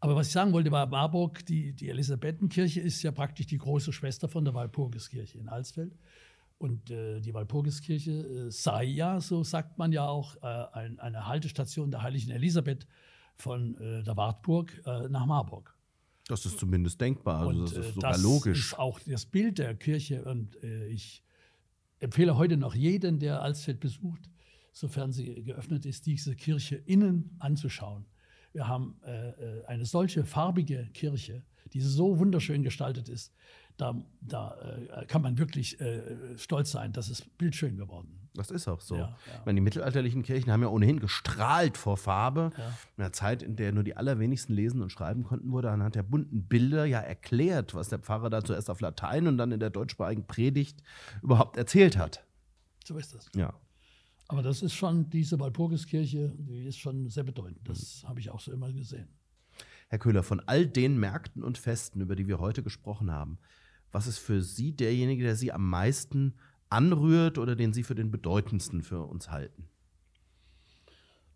Aber 0.00 0.16
was 0.16 0.26
ich 0.26 0.32
sagen 0.32 0.52
wollte, 0.52 0.72
war 0.72 0.86
Marburg, 0.86 1.46
die, 1.46 1.72
die 1.72 1.88
Elisabethenkirche 1.88 2.80
ist 2.80 3.00
ja 3.04 3.12
praktisch 3.12 3.46
die 3.46 3.58
große 3.58 3.92
Schwester 3.92 4.26
von 4.26 4.44
der 4.44 4.52
Walpurgiskirche 4.52 5.38
in 5.38 5.48
Alsfeld. 5.48 5.96
Und 6.58 6.90
äh, 6.90 7.20
die 7.20 7.32
Walpurgiskirche 7.32 8.50
sei 8.50 8.82
ja, 8.84 9.20
so 9.20 9.44
sagt 9.44 9.78
man 9.78 9.92
ja 9.92 10.08
auch, 10.08 10.42
ein, 10.42 10.98
eine 10.98 11.28
Haltestation 11.28 11.92
der 11.92 12.02
heiligen 12.02 12.30
Elisabeth 12.30 12.88
von 13.36 13.76
der 13.78 14.16
Wartburg 14.16 14.82
nach 15.08 15.26
Marburg. 15.26 15.74
Das 16.30 16.46
ist 16.46 16.58
zumindest 16.58 17.00
denkbar, 17.00 17.46
also 17.46 17.62
das 17.62 17.72
ist 17.72 17.78
äh, 17.78 17.92
sogar 17.92 18.12
das 18.12 18.22
logisch. 18.22 18.58
ist 18.72 18.78
auch 18.78 19.00
das 19.00 19.26
Bild 19.26 19.58
der 19.58 19.74
Kirche 19.74 20.24
und 20.24 20.62
äh, 20.62 20.86
ich 20.86 21.24
empfehle 21.98 22.36
heute 22.36 22.56
noch 22.56 22.74
jeden, 22.74 23.18
der 23.18 23.42
Alsfeld 23.42 23.80
besucht, 23.80 24.30
sofern 24.72 25.12
sie 25.12 25.42
geöffnet 25.42 25.84
ist, 25.86 26.06
diese 26.06 26.36
Kirche 26.36 26.76
innen 26.76 27.36
anzuschauen. 27.40 28.06
Wir 28.52 28.68
haben 28.68 29.00
äh, 29.04 29.30
äh 29.30 29.64
eine 29.66 29.84
solche 29.84 30.24
farbige 30.24 30.88
Kirche, 30.94 31.44
die 31.72 31.80
so 31.80 32.18
wunderschön 32.18 32.62
gestaltet 32.62 33.08
ist, 33.08 33.32
da, 33.76 33.94
da 34.20 34.56
äh, 34.60 35.06
kann 35.06 35.22
man 35.22 35.38
wirklich 35.38 35.80
äh, 35.80 36.36
stolz 36.36 36.70
sein, 36.70 36.92
das 36.92 37.08
ist 37.08 37.36
bildschön 37.38 37.76
geworden. 37.76 38.19
Das 38.34 38.50
ist 38.50 38.68
auch 38.68 38.80
so. 38.80 38.94
Ja, 38.94 39.00
ja. 39.00 39.16
Ich 39.40 39.46
meine, 39.46 39.56
die 39.56 39.60
mittelalterlichen 39.62 40.22
Kirchen 40.22 40.52
haben 40.52 40.62
ja 40.62 40.68
ohnehin 40.68 41.00
gestrahlt 41.00 41.76
vor 41.76 41.96
Farbe. 41.96 42.52
Ja. 42.56 42.68
In 42.96 43.02
einer 43.02 43.12
Zeit, 43.12 43.42
in 43.42 43.56
der 43.56 43.72
nur 43.72 43.82
die 43.82 43.96
allerwenigsten 43.96 44.54
lesen 44.54 44.82
und 44.82 44.90
schreiben 44.90 45.24
konnten, 45.24 45.50
wurde 45.50 45.70
anhand 45.70 45.96
der 45.96 46.04
bunten 46.04 46.44
Bilder 46.44 46.84
ja 46.84 47.00
erklärt, 47.00 47.74
was 47.74 47.88
der 47.88 47.98
Pfarrer 47.98 48.30
da 48.30 48.44
zuerst 48.44 48.70
auf 48.70 48.80
Latein 48.80 49.26
und 49.26 49.36
dann 49.36 49.50
in 49.50 49.60
der 49.60 49.70
deutschsprachigen 49.70 50.26
Predigt 50.26 50.82
überhaupt 51.22 51.56
erzählt 51.56 51.96
hat. 51.96 52.24
So 52.84 52.96
ist 52.96 53.14
das. 53.14 53.28
Ja. 53.34 53.52
Aber 54.28 54.42
das 54.42 54.62
ist 54.62 54.74
schon, 54.74 55.10
diese 55.10 55.40
Walpurgiskirche, 55.40 56.32
die 56.38 56.64
ist 56.64 56.78
schon 56.78 57.08
sehr 57.08 57.24
bedeutend. 57.24 57.68
Das 57.68 58.02
mhm. 58.02 58.08
habe 58.08 58.20
ich 58.20 58.30
auch 58.30 58.38
so 58.38 58.52
immer 58.52 58.72
gesehen. 58.72 59.08
Herr 59.88 59.98
Köhler, 59.98 60.22
von 60.22 60.38
all 60.46 60.68
den 60.68 61.00
Märkten 61.00 61.42
und 61.42 61.58
Festen, 61.58 62.00
über 62.00 62.14
die 62.14 62.28
wir 62.28 62.38
heute 62.38 62.62
gesprochen 62.62 63.10
haben, 63.10 63.38
was 63.90 64.06
ist 64.06 64.18
für 64.18 64.40
Sie 64.40 64.70
derjenige, 64.70 65.24
der 65.24 65.34
Sie 65.34 65.50
am 65.50 65.68
meisten 65.68 66.34
anrührt 66.70 67.38
oder 67.38 67.56
den 67.56 67.72
Sie 67.72 67.82
für 67.82 67.94
den 67.94 68.10
bedeutendsten 68.10 68.82
für 68.82 69.02
uns 69.02 69.30
halten? 69.30 69.68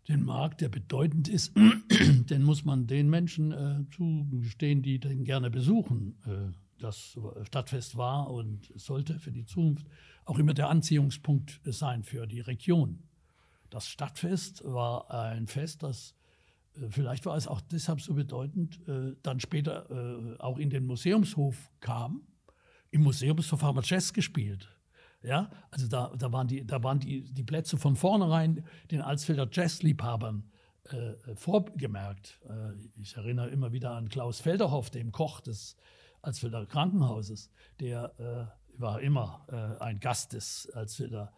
Den 0.07 0.23
Markt, 0.23 0.61
der 0.61 0.69
bedeutend 0.69 1.27
ist, 1.27 1.53
den 2.29 2.43
muss 2.43 2.63
man 2.63 2.87
den 2.87 3.09
Menschen 3.09 3.51
äh, 3.51 3.85
zugestehen, 3.95 4.81
die 4.81 4.99
den 4.99 5.23
gerne 5.23 5.49
besuchen. 5.49 6.17
Äh, 6.25 6.55
das 6.79 7.17
Stadtfest 7.43 7.95
war 7.95 8.29
und 8.29 8.71
sollte 8.75 9.19
für 9.19 9.31
die 9.31 9.45
Zukunft 9.45 9.87
auch 10.25 10.37
immer 10.37 10.53
der 10.53 10.69
Anziehungspunkt 10.69 11.61
sein 11.63 12.03
für 12.03 12.27
die 12.27 12.41
Region. 12.41 13.03
Das 13.69 13.87
Stadtfest 13.87 14.63
war 14.65 15.09
ein 15.09 15.47
Fest, 15.47 15.83
das 15.83 16.15
äh, 16.75 16.89
vielleicht 16.89 17.25
war 17.25 17.35
es 17.35 17.47
auch 17.47 17.61
deshalb 17.61 18.01
so 18.01 18.13
bedeutend, 18.13 18.79
äh, 18.87 19.15
dann 19.23 19.39
später 19.39 19.89
äh, 19.89 20.39
auch 20.39 20.57
in 20.57 20.69
den 20.69 20.85
Museumshof 20.85 21.71
kam. 21.79 22.21
Im 22.91 23.03
Museumshof 23.03 23.61
haben 23.61 23.77
wir 23.77 23.83
Jazz 23.83 24.13
gespielt. 24.13 24.69
Ja, 25.25 25.49
also 25.71 25.87
da, 25.87 26.13
da 26.15 26.31
waren, 26.31 26.47
die, 26.47 26.65
da 26.65 26.83
waren 26.83 26.99
die, 26.99 27.23
die 27.33 27.43
Plätze 27.43 27.77
von 27.77 27.95
vornherein 27.95 28.63
den 28.91 29.01
Alsfelder 29.01 29.47
Jazzliebhabern 29.51 30.43
äh, 30.83 31.35
vorgemerkt. 31.35 32.39
Äh, 32.47 32.73
ich 33.01 33.17
erinnere 33.17 33.49
immer 33.49 33.71
wieder 33.71 33.91
an 33.91 34.07
Klaus 34.07 34.39
Felderhoff, 34.39 34.91
dem 34.91 35.11
Koch 35.11 35.41
des 35.41 35.77
Alsfelder 36.21 36.67
Krankenhauses. 36.67 37.49
Der 37.79 38.13
äh, 38.19 38.79
war 38.79 39.01
immer 39.01 39.47
äh, 39.49 39.83
ein 39.83 39.99
Gast 39.99 40.33
des 40.33 40.69
Alsfelder 40.75 41.33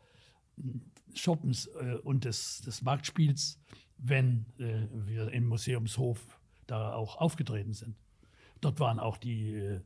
hm, 0.58 0.82
Shoppens 1.13 1.67
äh, 1.67 1.95
und 2.04 2.26
des, 2.26 2.62
des 2.63 2.82
Marktspiels, 2.82 3.58
wenn 3.97 4.47
äh, 4.60 4.86
wir 4.91 5.32
im 5.32 5.45
Museumshof 5.47 6.39
da 6.65 6.93
auch 6.93 7.15
aufgetreten 7.15 7.73
sind. 7.73 7.95
Dort 8.60 8.82
waren 8.82 9.00
auch 9.00 9.17
die 9.17 9.80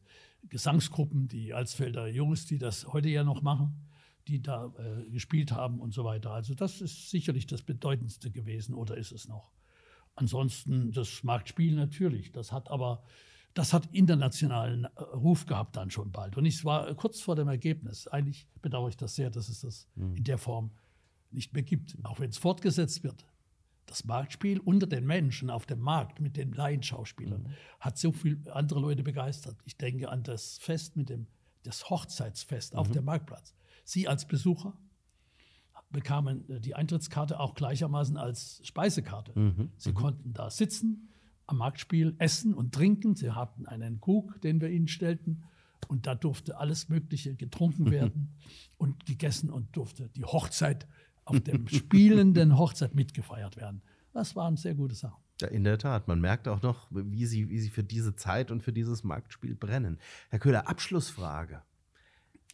Gesangsgruppen, 0.49 1.27
die 1.27 1.53
Alsfelder 1.53 2.07
Jungs, 2.07 2.47
die 2.47 2.57
das 2.57 2.87
heute 2.87 3.09
ja 3.09 3.23
noch 3.23 3.43
machen 3.43 3.90
die 4.27 4.41
da 4.41 4.73
äh, 4.77 5.10
gespielt 5.10 5.51
haben 5.51 5.79
und 5.79 5.93
so 5.93 6.03
weiter. 6.03 6.31
Also 6.31 6.53
das 6.53 6.81
ist 6.81 7.10
sicherlich 7.10 7.47
das 7.47 7.62
Bedeutendste 7.62 8.31
gewesen 8.31 8.73
oder 8.73 8.97
ist 8.97 9.12
es 9.12 9.27
noch. 9.27 9.51
Ansonsten 10.15 10.91
das 10.91 11.23
Marktspiel 11.23 11.75
natürlich, 11.75 12.31
das 12.31 12.51
hat 12.51 12.69
aber 12.69 13.03
das 13.53 13.73
hat 13.73 13.88
internationalen 13.91 14.86
äh, 14.86 15.01
Ruf 15.01 15.45
gehabt 15.45 15.75
dann 15.75 15.91
schon 15.91 16.12
bald. 16.12 16.38
Und 16.38 16.45
ich 16.45 16.63
war 16.63 16.93
kurz 16.95 17.21
vor 17.21 17.36
dem 17.36 17.47
Ergebnis. 17.47 18.07
Eigentlich 18.07 18.47
bedauere 18.62 18.89
ich 18.89 18.97
das 18.97 19.15
sehr, 19.15 19.29
dass 19.29 19.49
es 19.49 19.62
das 19.62 19.88
mhm. 19.95 20.15
in 20.15 20.23
der 20.23 20.38
Form 20.38 20.71
nicht 21.31 21.53
mehr 21.53 21.63
gibt, 21.63 21.97
auch 22.03 22.19
wenn 22.19 22.29
es 22.29 22.38
fortgesetzt 22.38 23.03
wird. 23.03 23.25
Das 23.86 24.05
Marktspiel 24.05 24.60
unter 24.60 24.88
den 24.88 25.05
Menschen 25.05 25.49
auf 25.49 25.65
dem 25.65 25.79
Markt 25.79 26.21
mit 26.21 26.38
den 26.38 26.53
Laienschauspielern 26.53 27.43
mhm. 27.43 27.49
hat 27.79 27.97
so 27.97 28.12
viele 28.12 28.53
andere 28.53 28.79
Leute 28.79 29.03
begeistert. 29.03 29.57
Ich 29.65 29.77
denke 29.77 30.10
an 30.10 30.23
das 30.23 30.57
Fest 30.60 30.95
mit 30.95 31.10
dem 31.10 31.27
das 31.63 31.89
Hochzeitsfest 31.89 32.73
mhm. 32.73 32.79
auf 32.79 32.91
dem 32.91 33.05
Marktplatz. 33.05 33.53
Sie 33.91 34.08
als 34.08 34.25
Besucher 34.25 34.73
bekamen 35.89 36.49
äh, 36.49 36.62
die 36.62 36.75
Eintrittskarte 36.75 37.41
auch 37.41 37.56
gleichermaßen 37.56 38.15
als 38.15 38.62
Speisekarte. 38.63 39.38
Mhm. 39.38 39.71
Sie 39.75 39.89
mhm. 39.89 39.95
konnten 39.95 40.34
da 40.34 40.49
sitzen, 40.49 41.10
am 41.45 41.58
Marktspiel 41.58 42.15
essen 42.17 42.54
und 42.54 42.73
trinken. 42.73 43.15
Sie 43.15 43.32
hatten 43.32 43.65
einen 43.65 43.99
Krug, 43.99 44.39
den 44.39 44.62
wir 44.62 44.69
ihnen 44.69 44.88
stellten. 44.88 45.43
Und 45.89 46.08
da 46.08 46.15
durfte 46.15 46.58
alles 46.58 46.88
Mögliche 46.88 47.36
getrunken 47.36 47.84
mhm. 47.84 47.91
werden 47.91 48.38
und 48.77 49.06
gegessen 49.06 49.49
und 49.49 49.75
durfte 49.75 50.08
die 50.15 50.23
Hochzeit 50.23 50.88
auf 51.25 51.41
dem 51.41 51.67
spielenden 51.67 52.58
Hochzeit 52.58 52.95
mitgefeiert 52.95 53.58
werden. 53.58 53.82
Das 54.13 54.38
waren 54.38 54.56
sehr 54.56 54.73
gute 54.73 54.95
Sachen. 54.95 55.21
Ja, 55.41 55.49
in 55.49 55.65
der 55.65 55.77
Tat. 55.77 56.08
Man 56.08 56.21
merkt 56.21 56.47
auch 56.47 56.62
noch, 56.62 56.88
wie 56.91 57.25
sie, 57.25 57.49
wie 57.49 57.60
sie 57.60 57.69
für 57.69 57.84
diese 57.84 58.15
Zeit 58.15 58.51
und 58.51 58.63
für 58.63 58.71
dieses 58.71 59.04
Marktspiel 59.04 59.54
brennen. 59.54 59.99
Herr 60.30 60.39
Köhler, 60.39 60.69
Abschlussfrage. 60.69 61.63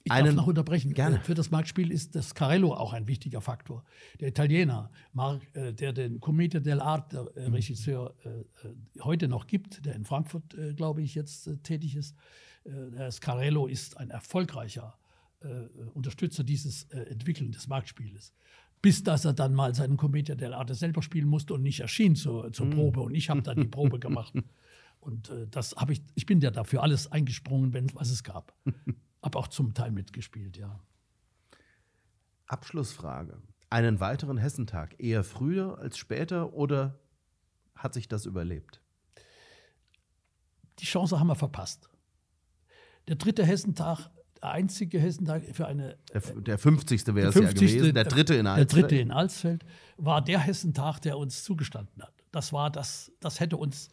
Ich 0.08 0.12
einen, 0.12 0.28
darf 0.28 0.36
noch 0.36 0.48
unterbrechen. 0.48 0.94
Gerne. 0.94 1.18
Äh, 1.18 1.20
Für 1.20 1.34
das 1.34 1.52
Marktspiel 1.52 1.92
ist 1.92 2.16
das 2.16 2.34
Carello 2.34 2.74
auch 2.74 2.94
ein 2.94 3.08
wichtiger 3.08 3.42
Faktor. 3.42 3.84
Der 4.20 4.30
Italiener, 4.30 4.90
äh, 5.54 5.74
der 5.74 5.92
den 5.92 6.22
Commedia 6.22 6.62
dell'arte, 6.62 7.36
äh, 7.36 7.50
Regisseur, 7.50 8.16
äh, 8.24 8.30
äh, 8.30 8.74
heute 9.02 9.28
noch 9.28 9.48
gibt, 9.48 9.86
der 9.86 9.96
in 9.96 10.06
Frankfurt, 10.06 10.56
glaube 10.76 11.02
ich, 11.02 11.16
jetzt 11.16 11.50
tätig 11.64 11.96
ist. 11.96 12.16
Der 12.66 13.12
Scarello 13.12 13.68
ist 13.68 13.98
ein 13.98 14.10
erfolgreicher 14.10 14.98
Unterstützer 15.94 16.44
dieses 16.44 16.84
Entwickeln 16.86 17.52
des 17.52 17.68
Marktspieles. 17.68 18.34
Bis 18.82 19.04
dass 19.04 19.26
er 19.26 19.34
dann 19.34 19.54
mal 19.54 19.74
seinen 19.74 19.98
Commedia 19.98 20.36
dell'arte 20.36 20.74
selber 20.74 21.02
spielen 21.02 21.28
musste 21.28 21.54
und 21.54 21.64
nicht 21.64 21.80
erschien 21.80 22.16
zur, 22.16 22.52
zur 22.52 22.70
Probe. 22.70 23.02
Und 23.02 23.16
ich 23.16 23.30
habe 23.30 23.42
dann 23.42 23.58
die 23.58 23.68
Probe 23.68 24.00
gemacht. 24.00 24.34
Und 25.00 25.30
äh, 25.30 25.48
das 25.50 25.76
habe 25.76 25.94
ich, 25.94 26.02
ich 26.16 26.26
bin 26.26 26.42
ja 26.42 26.52
dafür 26.52 26.84
alles 26.84 27.12
eingesprungen, 27.12 27.74
wenn 27.74 27.94
was 27.94 28.10
es 28.10 28.24
gab. 28.24 28.54
Habe 29.24 29.38
auch 29.38 29.48
zum 29.48 29.74
Teil 29.74 29.92
mitgespielt, 29.92 30.58
ja. 30.58 30.80
Abschlussfrage. 32.48 33.42
Einen 33.70 34.00
weiteren 34.00 34.38
Hessentag 34.38 34.96
eher 35.00 35.24
früher 35.24 35.78
als 35.80 35.98
später 35.98 36.54
oder 36.54 37.00
hat 37.76 37.94
sich 37.94 38.08
das 38.08 38.26
überlebt? 38.26 38.82
Die 40.80 40.86
Chance 40.86 41.20
haben 41.20 41.28
wir 41.28 41.36
verpasst. 41.36 41.90
Der 43.08 43.16
dritte 43.16 43.46
Hessentag, 43.46 44.10
der 44.42 44.52
einzige 44.52 45.00
Hessentag 45.00 45.44
für 45.54 45.68
eine 45.68 45.98
Der, 46.14 46.22
der 46.22 46.58
50. 46.58 47.08
wäre 47.08 47.16
der 47.22 47.30
es 47.30 47.36
ja 47.36 47.42
50. 47.42 47.72
gewesen. 47.74 47.94
Der 47.96 48.04
dritte 48.06 48.36
in 48.36 48.46
Der 48.46 48.54
Alsfeld. 48.54 48.84
dritte 48.84 48.96
in 49.02 49.12
Alsfeld 49.12 49.66
war 49.98 50.22
der 50.22 50.40
Hessentag, 50.40 51.00
der 51.02 51.18
uns 51.18 51.44
zugestanden 51.44 52.02
hat. 52.04 52.14
Das 52.32 52.54
war 52.54 52.70
das, 52.70 53.12
das 53.20 53.40
hätte 53.40 53.58
uns 53.58 53.90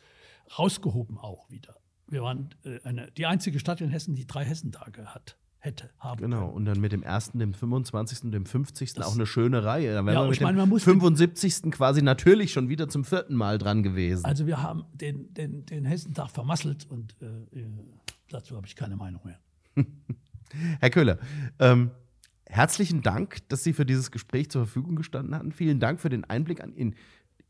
rausgehoben 0.59 1.19
auch 1.19 1.51
wieder. 1.51 1.75
Wir 2.15 2.23
waren 2.23 2.51
äh, 2.65 2.79
eine, 2.85 3.11
die 3.17 3.27
einzige 3.27 3.59
Stadt 3.59 3.81
in 3.81 3.91
Hessen, 3.91 4.15
die 4.15 4.25
drei 4.27 4.45
Hessentage 4.45 5.05
hat, 5.07 5.37
hätte 5.59 5.91
haben. 5.99 6.21
Genau, 6.21 6.49
und 6.49 6.65
dann 6.65 6.81
mit 6.81 6.93
dem 6.93 7.03
ersten, 7.03 7.41
dem 7.41 7.53
25. 7.55 8.23
und 8.25 8.31
dem 8.33 8.47
50. 8.47 8.95
Das- 8.95 9.07
auch 9.07 9.15
eine 9.15 9.27
schöne 9.27 9.65
Reihe. 9.65 9.93
Da 9.95 10.07
wären 10.07 10.15
Ja, 10.15 10.23
wir 10.23 10.31
mit 10.31 10.41
meine, 10.41 10.55
dem 10.55 10.61
man 10.61 10.69
musste- 10.69 10.91
75. 10.91 11.73
quasi 11.73 12.03
natürlich 12.03 12.53
schon 12.53 12.69
wieder 12.69 12.89
zum 12.89 13.05
vierten 13.05 13.35
Mal 13.35 13.59
dran 13.59 13.83
gewesen. 13.83 14.25
Also 14.25 14.47
wir 14.47 14.63
haben 14.63 14.85
den, 14.93 15.35
den, 15.35 15.67
den 15.67 15.85
Hessentag 15.85 16.31
vermasselt 16.31 16.87
und 16.89 17.17
äh, 17.21 17.27
äh, 17.59 17.67
dazu 18.31 18.57
habe 18.57 18.67
ich 18.69 18.77
keine 18.77 18.97
Meinung 18.97 19.21
mehr. 19.25 19.41
Herr 20.81 20.91
Köhler, 20.91 21.19
ähm, 21.59 21.91
herzlichen 22.47 23.03
Dank, 23.03 23.39
dass 23.49 23.65
Sie 23.65 23.73
für 23.73 23.85
dieses 23.85 24.13
Gespräch 24.13 24.51
zur 24.51 24.67
Verfügung 24.67 24.95
gestanden 24.95 25.35
hatten. 25.35 25.51
Vielen 25.51 25.81
Dank 25.81 26.01
für 26.01 26.11
den 26.11 26.23
Einblick 26.25 26.63
an, 26.63 26.73
in 26.75 26.95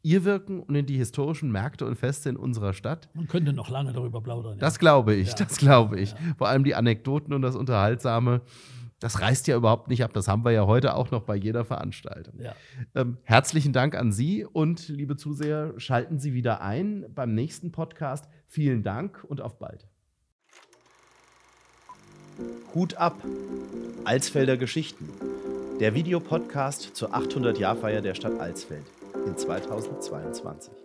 Ihr 0.05 0.25
Wirken 0.25 0.61
und 0.61 0.75
in 0.75 0.85
die 0.85 0.99
historischen 0.99 1.51
Märkte 1.51 1.87
und 1.87 1.97
Feste 1.97 2.29
in 2.29 2.37
unserer 2.37 2.75
Stadt. 2.75 3.09
Man 3.15 3.27
könnte 3.27 3.55
noch 3.55 3.71
lange 3.71 3.93
darüber 3.95 4.21
plaudern. 4.21 4.59
Das 4.59 4.79
glaube 4.79 5.15
ich, 5.15 5.31
Ja. 5.31 5.35
das 5.47 5.57
glaube 5.57 5.99
ich. 5.99 6.15
Vor 6.37 6.47
allem 6.49 6.63
die 6.63 6.75
Anekdoten 6.75 7.33
und 7.33 7.41
das 7.41 7.57
Unterhaltsame, 7.57 8.43
das 9.01 9.23
reißt 9.23 9.47
ja 9.49 9.57
überhaupt 9.57 9.89
nicht 9.89 10.05
ab. 10.05 10.13
Das 10.13 10.29
haben 10.29 10.45
wir 10.45 10.51
ja 10.53 10.67
heute 10.67 10.95
auch 10.95 11.11
noch 11.11 11.23
bei 11.23 11.35
jeder 11.37 11.65
Veranstaltung. 11.65 12.39
ja. 12.39 12.55
Ähm, 12.95 13.17
herzlichen 13.23 13.73
Dank 13.73 13.95
an 13.97 14.13
Sie 14.13 14.45
und 14.45 14.89
liebe 14.89 15.17
Zuseher, 15.17 15.73
schalten 15.79 16.19
Sie 16.19 16.35
wieder 16.35 16.61
ein 16.61 17.07
beim 17.15 17.35
nächsten 17.35 17.73
Podcast. 17.73 18.29
Vielen 18.47 18.83
Dank 18.83 19.25
und 19.27 19.41
auf 19.41 19.59
bald. 19.59 19.87
Hut 22.75 22.95
ab! 22.97 23.17
Alsfelder 24.05 24.59
Geschichten. 24.59 25.09
Der 25.81 25.95
Videopodcast 25.95 26.95
zur 26.95 27.15
800-Jahrfeier 27.15 28.03
der 28.03 28.15
Stadt 28.15 28.39
Alsfeld 28.39 28.85
in 29.15 29.35
2022. 29.35 30.84